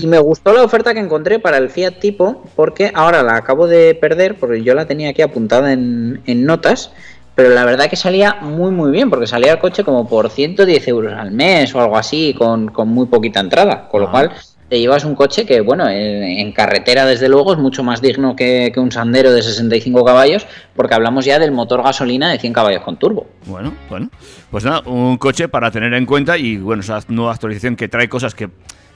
[0.00, 3.66] Y me gustó la oferta que encontré para el Fiat Tipo, porque ahora la acabo
[3.66, 6.92] de perder, porque yo la tenía aquí apuntada en, en notas,
[7.34, 10.88] pero la verdad que salía muy muy bien, porque salía el coche como por 110
[10.88, 14.32] euros al mes o algo así, con, con muy poquita entrada, con lo cual
[14.68, 18.34] te llevas un coche que, bueno, en, en carretera desde luego es mucho más digno
[18.34, 22.52] que, que un Sandero de 65 caballos, porque hablamos ya del motor gasolina de 100
[22.54, 23.26] caballos con turbo.
[23.44, 24.08] Bueno, bueno.
[24.50, 28.08] Pues nada, un coche para tener en cuenta y bueno, esa nueva actualización que trae
[28.08, 28.48] cosas que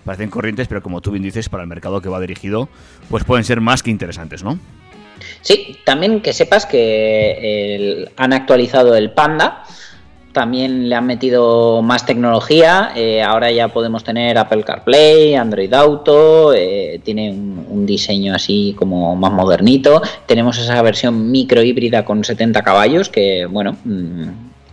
[0.07, 2.70] parecen corrientes, pero como tú bien dices, para el mercado que va dirigido,
[3.11, 4.59] pues pueden ser más que interesantes, ¿no?
[5.40, 9.64] Sí, también que sepas que han actualizado el Panda,
[10.32, 12.92] también le han metido más tecnología.
[12.94, 16.52] eh, ahora ya podemos tener Apple CarPlay, Android Auto.
[16.52, 20.02] eh, tiene un, un diseño así como más modernito.
[20.26, 23.78] Tenemos esa versión micro híbrida con 70 caballos que, bueno.
[23.84, 24.24] mm,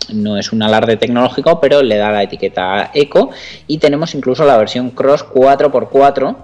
[0.09, 3.29] no es un alarde tecnológico, pero le da la etiqueta Eco.
[3.67, 6.35] Y tenemos incluso la versión Cross 4x4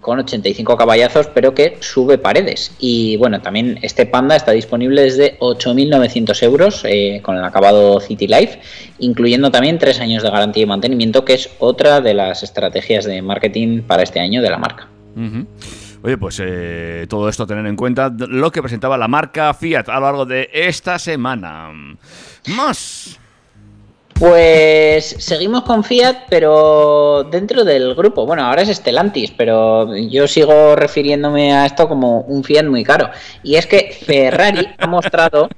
[0.00, 2.74] con 85 caballazos, pero que sube paredes.
[2.78, 8.26] Y bueno, también este Panda está disponible desde 8.900 euros eh, con el acabado City
[8.26, 8.60] Life,
[8.98, 13.20] incluyendo también tres años de garantía y mantenimiento, que es otra de las estrategias de
[13.22, 14.88] marketing para este año de la marca.
[16.02, 19.94] Oye, pues eh, todo esto tener en cuenta lo que presentaba la marca Fiat a
[19.94, 21.70] lo largo de esta semana.
[22.48, 23.20] Más.
[24.20, 28.26] Pues seguimos con Fiat, pero dentro del grupo.
[28.26, 33.08] Bueno, ahora es Stellantis, pero yo sigo refiriéndome a esto como un Fiat muy caro.
[33.42, 35.48] Y es que Ferrari ha mostrado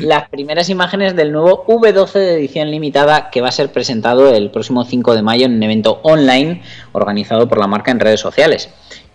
[0.00, 4.50] las primeras imágenes del nuevo V12 de edición limitada que va a ser presentado el
[4.50, 8.70] próximo 5 de mayo en un evento online organizado por la marca en redes sociales.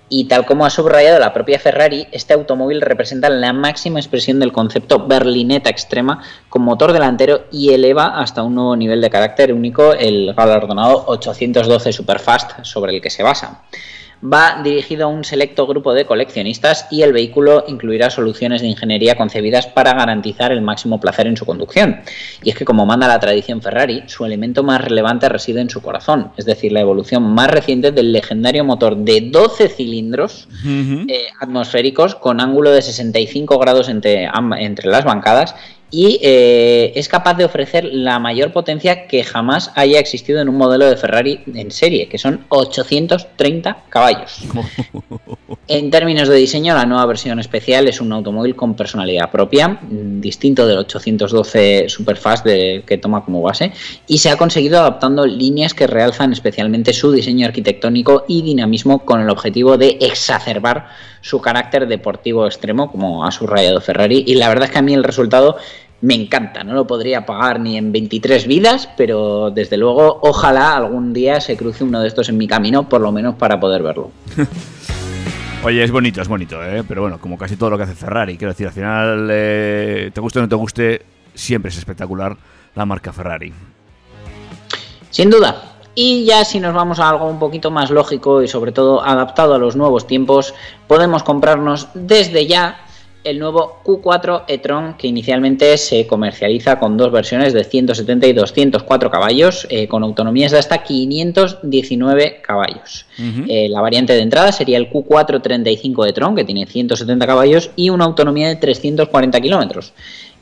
[0.10, 4.52] Y tal como ha subrayado la propia Ferrari, este automóvil representa la máxima expresión del
[4.52, 9.94] concepto berlineta extrema con motor delantero y eleva hasta un nuevo nivel de carácter único
[9.94, 13.64] el galardonado 812 Superfast sobre el que se basa.
[14.26, 19.18] Va dirigido a un selecto grupo de coleccionistas y el vehículo incluirá soluciones de ingeniería
[19.18, 22.02] concebidas para garantizar el máximo placer en su conducción.
[22.42, 25.82] Y es que como manda la tradición Ferrari, su elemento más relevante reside en su
[25.82, 32.16] corazón, es decir, la evolución más reciente del legendario motor de 12 cilindros eh, atmosféricos
[32.16, 35.56] con ángulo de 65 grados entre, entre las bancadas
[35.96, 40.58] y eh, es capaz de ofrecer la mayor potencia que jamás haya existido en un
[40.58, 44.40] modelo de Ferrari en serie, que son 830 caballos.
[45.68, 50.68] En términos de diseño, la nueva versión especial es un automóvil con personalidad propia, distinto
[50.68, 53.72] del 812 Superfast de- que toma como base,
[54.06, 59.22] y se ha conseguido adaptando líneas que realzan especialmente su diseño arquitectónico y dinamismo con
[59.22, 60.88] el objetivo de exacerbar
[61.22, 64.94] su carácter deportivo extremo, como ha subrayado Ferrari, y la verdad es que a mí
[64.94, 65.56] el resultado
[66.04, 71.14] me encanta, no lo podría pagar ni en 23 vidas, pero desde luego ojalá algún
[71.14, 74.12] día se cruce uno de estos en mi camino, por lo menos para poder verlo.
[75.64, 76.84] Oye, es bonito, es bonito, ¿eh?
[76.86, 80.20] pero bueno, como casi todo lo que hace Ferrari, quiero decir, al final, eh, te
[80.20, 82.36] guste o no te guste, siempre es espectacular
[82.76, 83.54] la marca Ferrari.
[85.10, 85.70] Sin duda.
[85.96, 89.54] Y ya si nos vamos a algo un poquito más lógico y sobre todo adaptado
[89.54, 90.54] a los nuevos tiempos,
[90.88, 92.83] podemos comprarnos desde ya
[93.24, 99.10] el nuevo Q4 e-tron que inicialmente se comercializa con dos versiones de 170 y 204
[99.10, 103.06] caballos eh, con autonomías de hasta 519 caballos.
[103.48, 107.90] Eh, la variante de entrada sería el Q4 35 e-tron que tiene 170 caballos y
[107.90, 109.94] una autonomía de 340 kilómetros.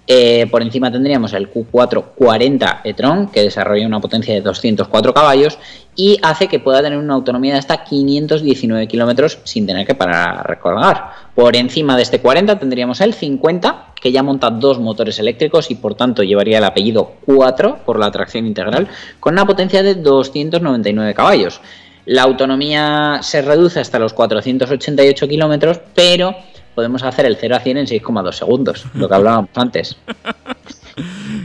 [0.08, 5.60] Eh, por encima tendríamos el Q440 e-tron, que desarrolla una potencia de 204 caballos
[5.96, 10.40] y hace que pueda tener una autonomía de hasta 519 kilómetros sin tener que parar
[10.40, 11.12] a recargar.
[11.36, 15.76] Por encima de este 40 tendríamos el 50, que ya monta dos motores eléctricos y
[15.76, 18.88] por tanto llevaría el apellido 4 por la tracción integral,
[19.20, 21.62] con una potencia de 299 caballos.
[22.06, 26.36] La autonomía se reduce hasta los 488 kilómetros, pero
[26.74, 29.98] podemos hacer el 0 a 100 en 6,2 segundos, lo que hablábamos antes.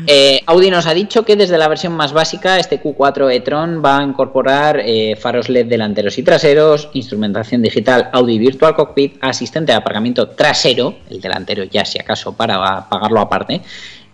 [0.08, 3.98] Eh, Audi nos ha dicho que desde la versión más básica, este Q4 e-tron va
[3.98, 9.78] a incorporar eh, faros LED delanteros y traseros, instrumentación digital Audi Virtual Cockpit, asistente de
[9.78, 13.62] aparcamiento trasero, el delantero ya si acaso para pagarlo aparte,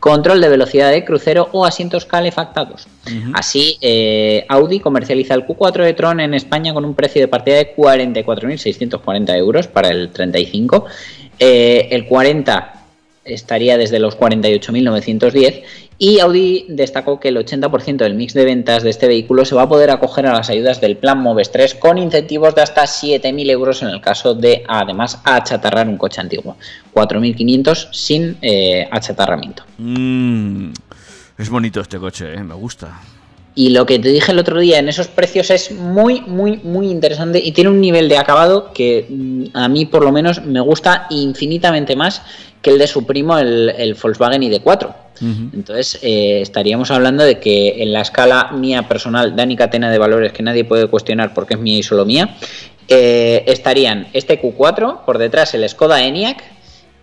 [0.03, 2.89] control de velocidad de crucero o asientos calefactados.
[3.35, 7.77] Así, eh, Audi comercializa el Q4 e-tron en España con un precio de partida de
[7.77, 10.87] 44.640 euros para el 35.
[11.39, 12.83] Eh, el 40
[13.25, 15.63] estaría desde los 48.910
[15.99, 19.63] y Audi destacó que el 80% del mix de ventas de este vehículo se va
[19.63, 23.51] a poder acoger a las ayudas del plan Moves 3 con incentivos de hasta 7.000
[23.51, 26.57] euros en el caso de además achatarrar un coche antiguo,
[26.95, 29.65] 4.500 sin eh, achatarramiento.
[29.79, 30.73] Mm,
[31.39, 32.43] es bonito este coche, ¿eh?
[32.43, 33.01] me gusta.
[33.55, 36.91] Y lo que te dije el otro día, en esos precios es muy, muy, muy
[36.91, 40.61] interesante y tiene un nivel de acabado que mm, a mí por lo menos me
[40.61, 42.23] gusta infinitamente más
[42.63, 45.02] que el de su primo, el, el Volkswagen ID4.
[45.23, 50.33] Entonces eh, estaríamos hablando de que en la escala mía personal, Dani Catena de valores
[50.33, 52.37] que nadie puede cuestionar porque es mía y solo mía,
[52.89, 56.43] eh, estarían este Q4, por detrás el Skoda Enyaq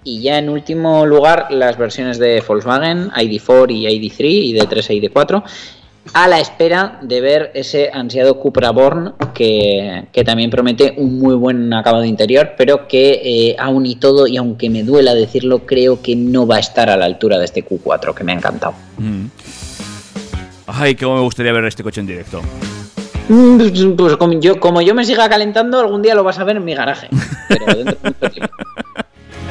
[0.03, 5.43] y ya en último lugar las versiones de Volkswagen, ID4 y ID3, ID3 e ID4
[6.13, 11.35] a la espera de ver ese ansiado Cupra Born que, que también promete un muy
[11.35, 16.01] buen acabado interior, pero que eh, aún y todo, y aunque me duela decirlo, creo
[16.01, 18.73] que no va a estar a la altura de este Q4, que me ha encantado.
[18.97, 19.25] Mm.
[20.67, 22.41] Ay, cómo me gustaría ver este coche en directo.
[23.27, 26.57] Mm, Pues como yo, como yo me siga calentando, algún día lo vas a ver
[26.57, 27.09] en mi garaje.
[27.47, 28.55] Pero dentro de mucho tiempo.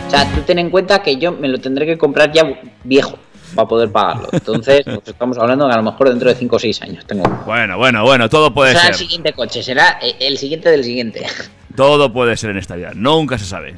[0.06, 2.42] O sea, tú ten en cuenta que yo me lo tendré que comprar ya
[2.82, 3.18] viejo
[3.54, 4.28] para poder pagarlo.
[4.32, 7.04] Entonces, pues estamos hablando de a lo mejor dentro de 5 o 6 años.
[7.06, 7.28] Tengo.
[7.46, 8.92] Bueno, bueno, bueno, todo puede será ser.
[8.92, 11.26] el siguiente coche, será eh, el siguiente del siguiente.
[11.76, 13.76] Todo puede ser en esta vida, nunca se sabe.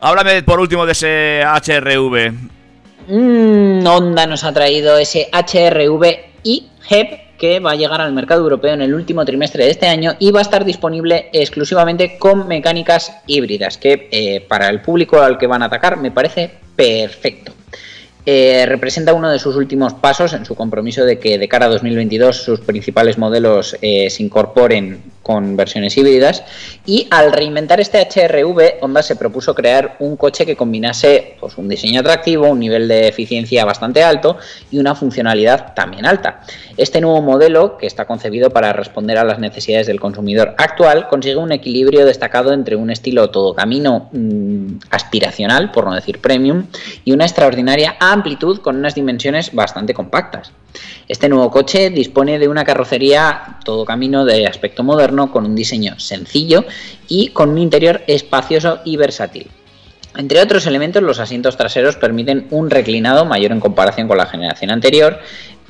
[0.00, 2.32] Háblame por último de ese HRV.
[3.08, 6.04] Mm, Honda nos ha traído ese HRV
[6.44, 9.88] i HEP que va a llegar al mercado europeo en el último trimestre de este
[9.88, 15.20] año y va a estar disponible exclusivamente con mecánicas híbridas, que eh, para el público
[15.20, 17.51] al que van a atacar me parece perfecto.
[18.24, 21.68] Eh, representa uno de sus últimos pasos en su compromiso de que de cara a
[21.68, 26.44] 2022 sus principales modelos eh, se incorporen con versiones híbridas
[26.84, 31.68] y al reinventar este HRV Honda se propuso crear un coche que combinase pues, un
[31.68, 34.36] diseño atractivo, un nivel de eficiencia bastante alto
[34.70, 36.40] y una funcionalidad también alta.
[36.76, 41.36] Este nuevo modelo, que está concebido para responder a las necesidades del consumidor actual, consigue
[41.36, 46.66] un equilibrio destacado entre un estilo todo camino mm, aspiracional, por no decir premium,
[47.04, 50.52] y una extraordinaria amplitud con unas dimensiones bastante compactas.
[51.06, 55.98] Este nuevo coche dispone de una carrocería todo camino de aspecto moderno con un diseño
[55.98, 56.64] sencillo
[57.08, 59.50] y con un interior espacioso y versátil.
[60.16, 64.70] Entre otros elementos, los asientos traseros permiten un reclinado mayor en comparación con la generación
[64.70, 65.18] anterior,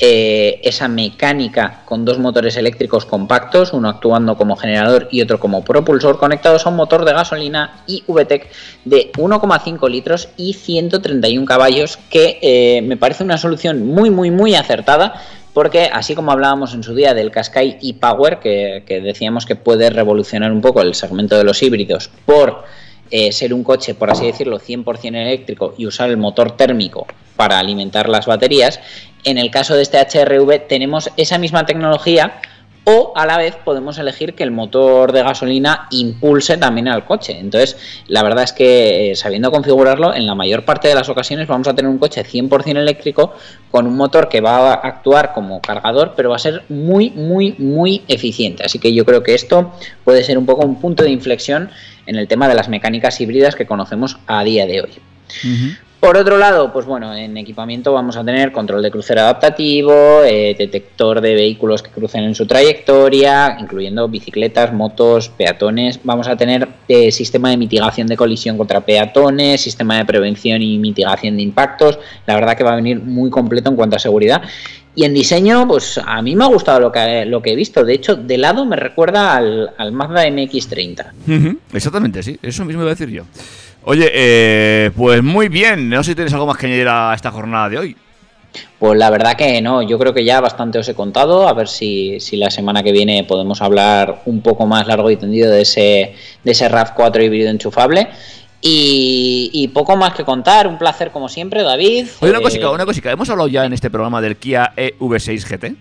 [0.01, 5.63] eh, esa mecánica con dos motores eléctricos compactos, uno actuando como generador y otro como
[5.63, 8.51] propulsor, conectados a un motor de gasolina y VTEC
[8.85, 14.57] de 1,5 litros y 131 caballos, que eh, me parece una solución muy, muy, muy
[14.57, 15.23] acertada.
[15.53, 19.91] Porque así como hablábamos en su día del Qashqai e-Power, que, que decíamos que puede
[19.91, 22.65] revolucionar un poco el segmento de los híbridos por
[23.15, 27.59] eh, ser un coche, por así decirlo, 100% eléctrico y usar el motor térmico para
[27.59, 28.81] alimentar las baterías,
[29.25, 32.41] en el caso de este HRV tenemos esa misma tecnología
[32.85, 37.39] o a la vez podemos elegir que el motor de gasolina impulse también al coche.
[37.39, 37.77] Entonces,
[38.09, 41.69] la verdad es que eh, sabiendo configurarlo, en la mayor parte de las ocasiones vamos
[41.69, 43.35] a tener un coche 100% eléctrico
[43.71, 47.55] con un motor que va a actuar como cargador, pero va a ser muy, muy,
[47.59, 48.65] muy eficiente.
[48.65, 49.73] Así que yo creo que esto
[50.05, 51.71] puede ser un poco un punto de inflexión
[52.07, 54.91] en el tema de las mecánicas híbridas que conocemos a día de hoy.
[56.03, 60.53] Por otro lado, pues bueno, en equipamiento vamos a tener control de crucero adaptativo, eh,
[60.59, 66.01] detector de vehículos que crucen en su trayectoria, incluyendo bicicletas, motos, peatones.
[66.03, 70.77] Vamos a tener eh, sistema de mitigación de colisión contra peatones, sistema de prevención y
[70.77, 72.01] mitigación de impactos.
[72.27, 74.43] La verdad que va a venir muy completo en cuanto a seguridad.
[74.97, 77.85] Y en diseño, pues a mí me ha gustado lo que, lo que he visto.
[77.85, 81.13] De hecho, de lado me recuerda al, Mazda MX30.
[81.29, 83.23] Ujú, Exactamente, sí, eso mismo iba a decir yo.
[83.85, 87.31] Oye, eh, pues muy bien, no sé si tienes algo más que añadir a esta
[87.31, 87.97] jornada de hoy.
[88.79, 91.69] Pues la verdad que no, yo creo que ya bastante os he contado, a ver
[91.69, 95.63] si, si la semana que viene podemos hablar un poco más largo y tendido de
[95.63, 96.15] ese,
[96.45, 98.09] de ese RAV4 híbrido enchufable.
[98.61, 102.07] Y, y poco más que contar, un placer como siempre, David.
[102.21, 104.95] Oye, una Eh, cosica, una cosica, hemos hablado ya en este programa del Kia E
[105.01, 105.75] EV6 GT.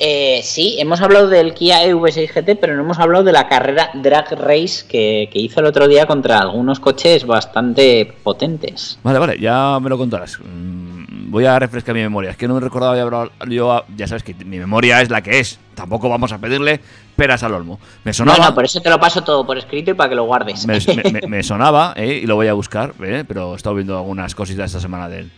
[0.00, 3.90] Eh, sí, hemos hablado del Kia EV6 GT, pero no hemos hablado de la carrera
[3.94, 8.98] Drag Race que, que hizo el otro día contra algunos coches bastante potentes.
[9.02, 10.38] Vale, vale, ya me lo contarás.
[10.40, 12.30] Mm, Voy a refrescar mi memoria.
[12.30, 13.84] Es que no me recordaba ya hablado yo.
[13.96, 15.60] Ya sabes que mi memoria es la que es.
[15.76, 16.80] Tampoco vamos a pedirle
[17.14, 17.78] peras al olmo.
[18.02, 18.46] Me No, sonaba.
[18.46, 20.66] no, por eso te lo paso todo por escrito y para que lo guardes.
[20.66, 23.76] me, me- me- me sonaba, eh, y lo voy a buscar, eh, pero he estado
[23.76, 25.30] viendo algunas cositas esta semana de él.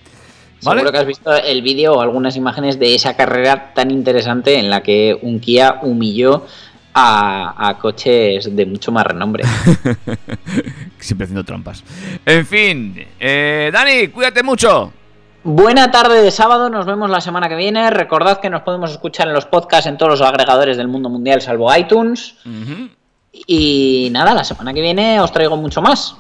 [0.63, 0.81] ¿Vale?
[0.81, 4.71] Seguro que has visto el vídeo o algunas imágenes de esa carrera tan interesante en
[4.71, 6.47] la que un Kia humilló
[6.95, 9.45] a, a coches de mucho más renombre.
[10.99, 11.83] Siempre haciendo trampas.
[12.25, 14.93] En fin, eh, Dani, cuídate mucho.
[15.45, 17.91] Buena tarde de sábado, nos vemos la semana que viene.
[17.91, 21.41] Recordad que nos podemos escuchar en los podcasts en todos los agregadores del mundo mundial,
[21.41, 22.37] salvo iTunes.
[23.33, 26.15] Y nada, la semana que viene os traigo mucho más.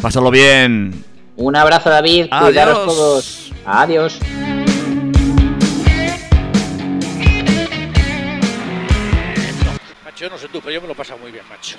[0.00, 1.04] Pásalo bien.
[1.36, 2.28] Un abrazo, David.
[2.30, 2.44] Adiós.
[2.44, 3.52] Cuidaros todos.
[3.66, 4.18] Adiós.
[10.04, 11.76] Macho, yo no sé tú, pero yo me lo he pasado muy bien, macho.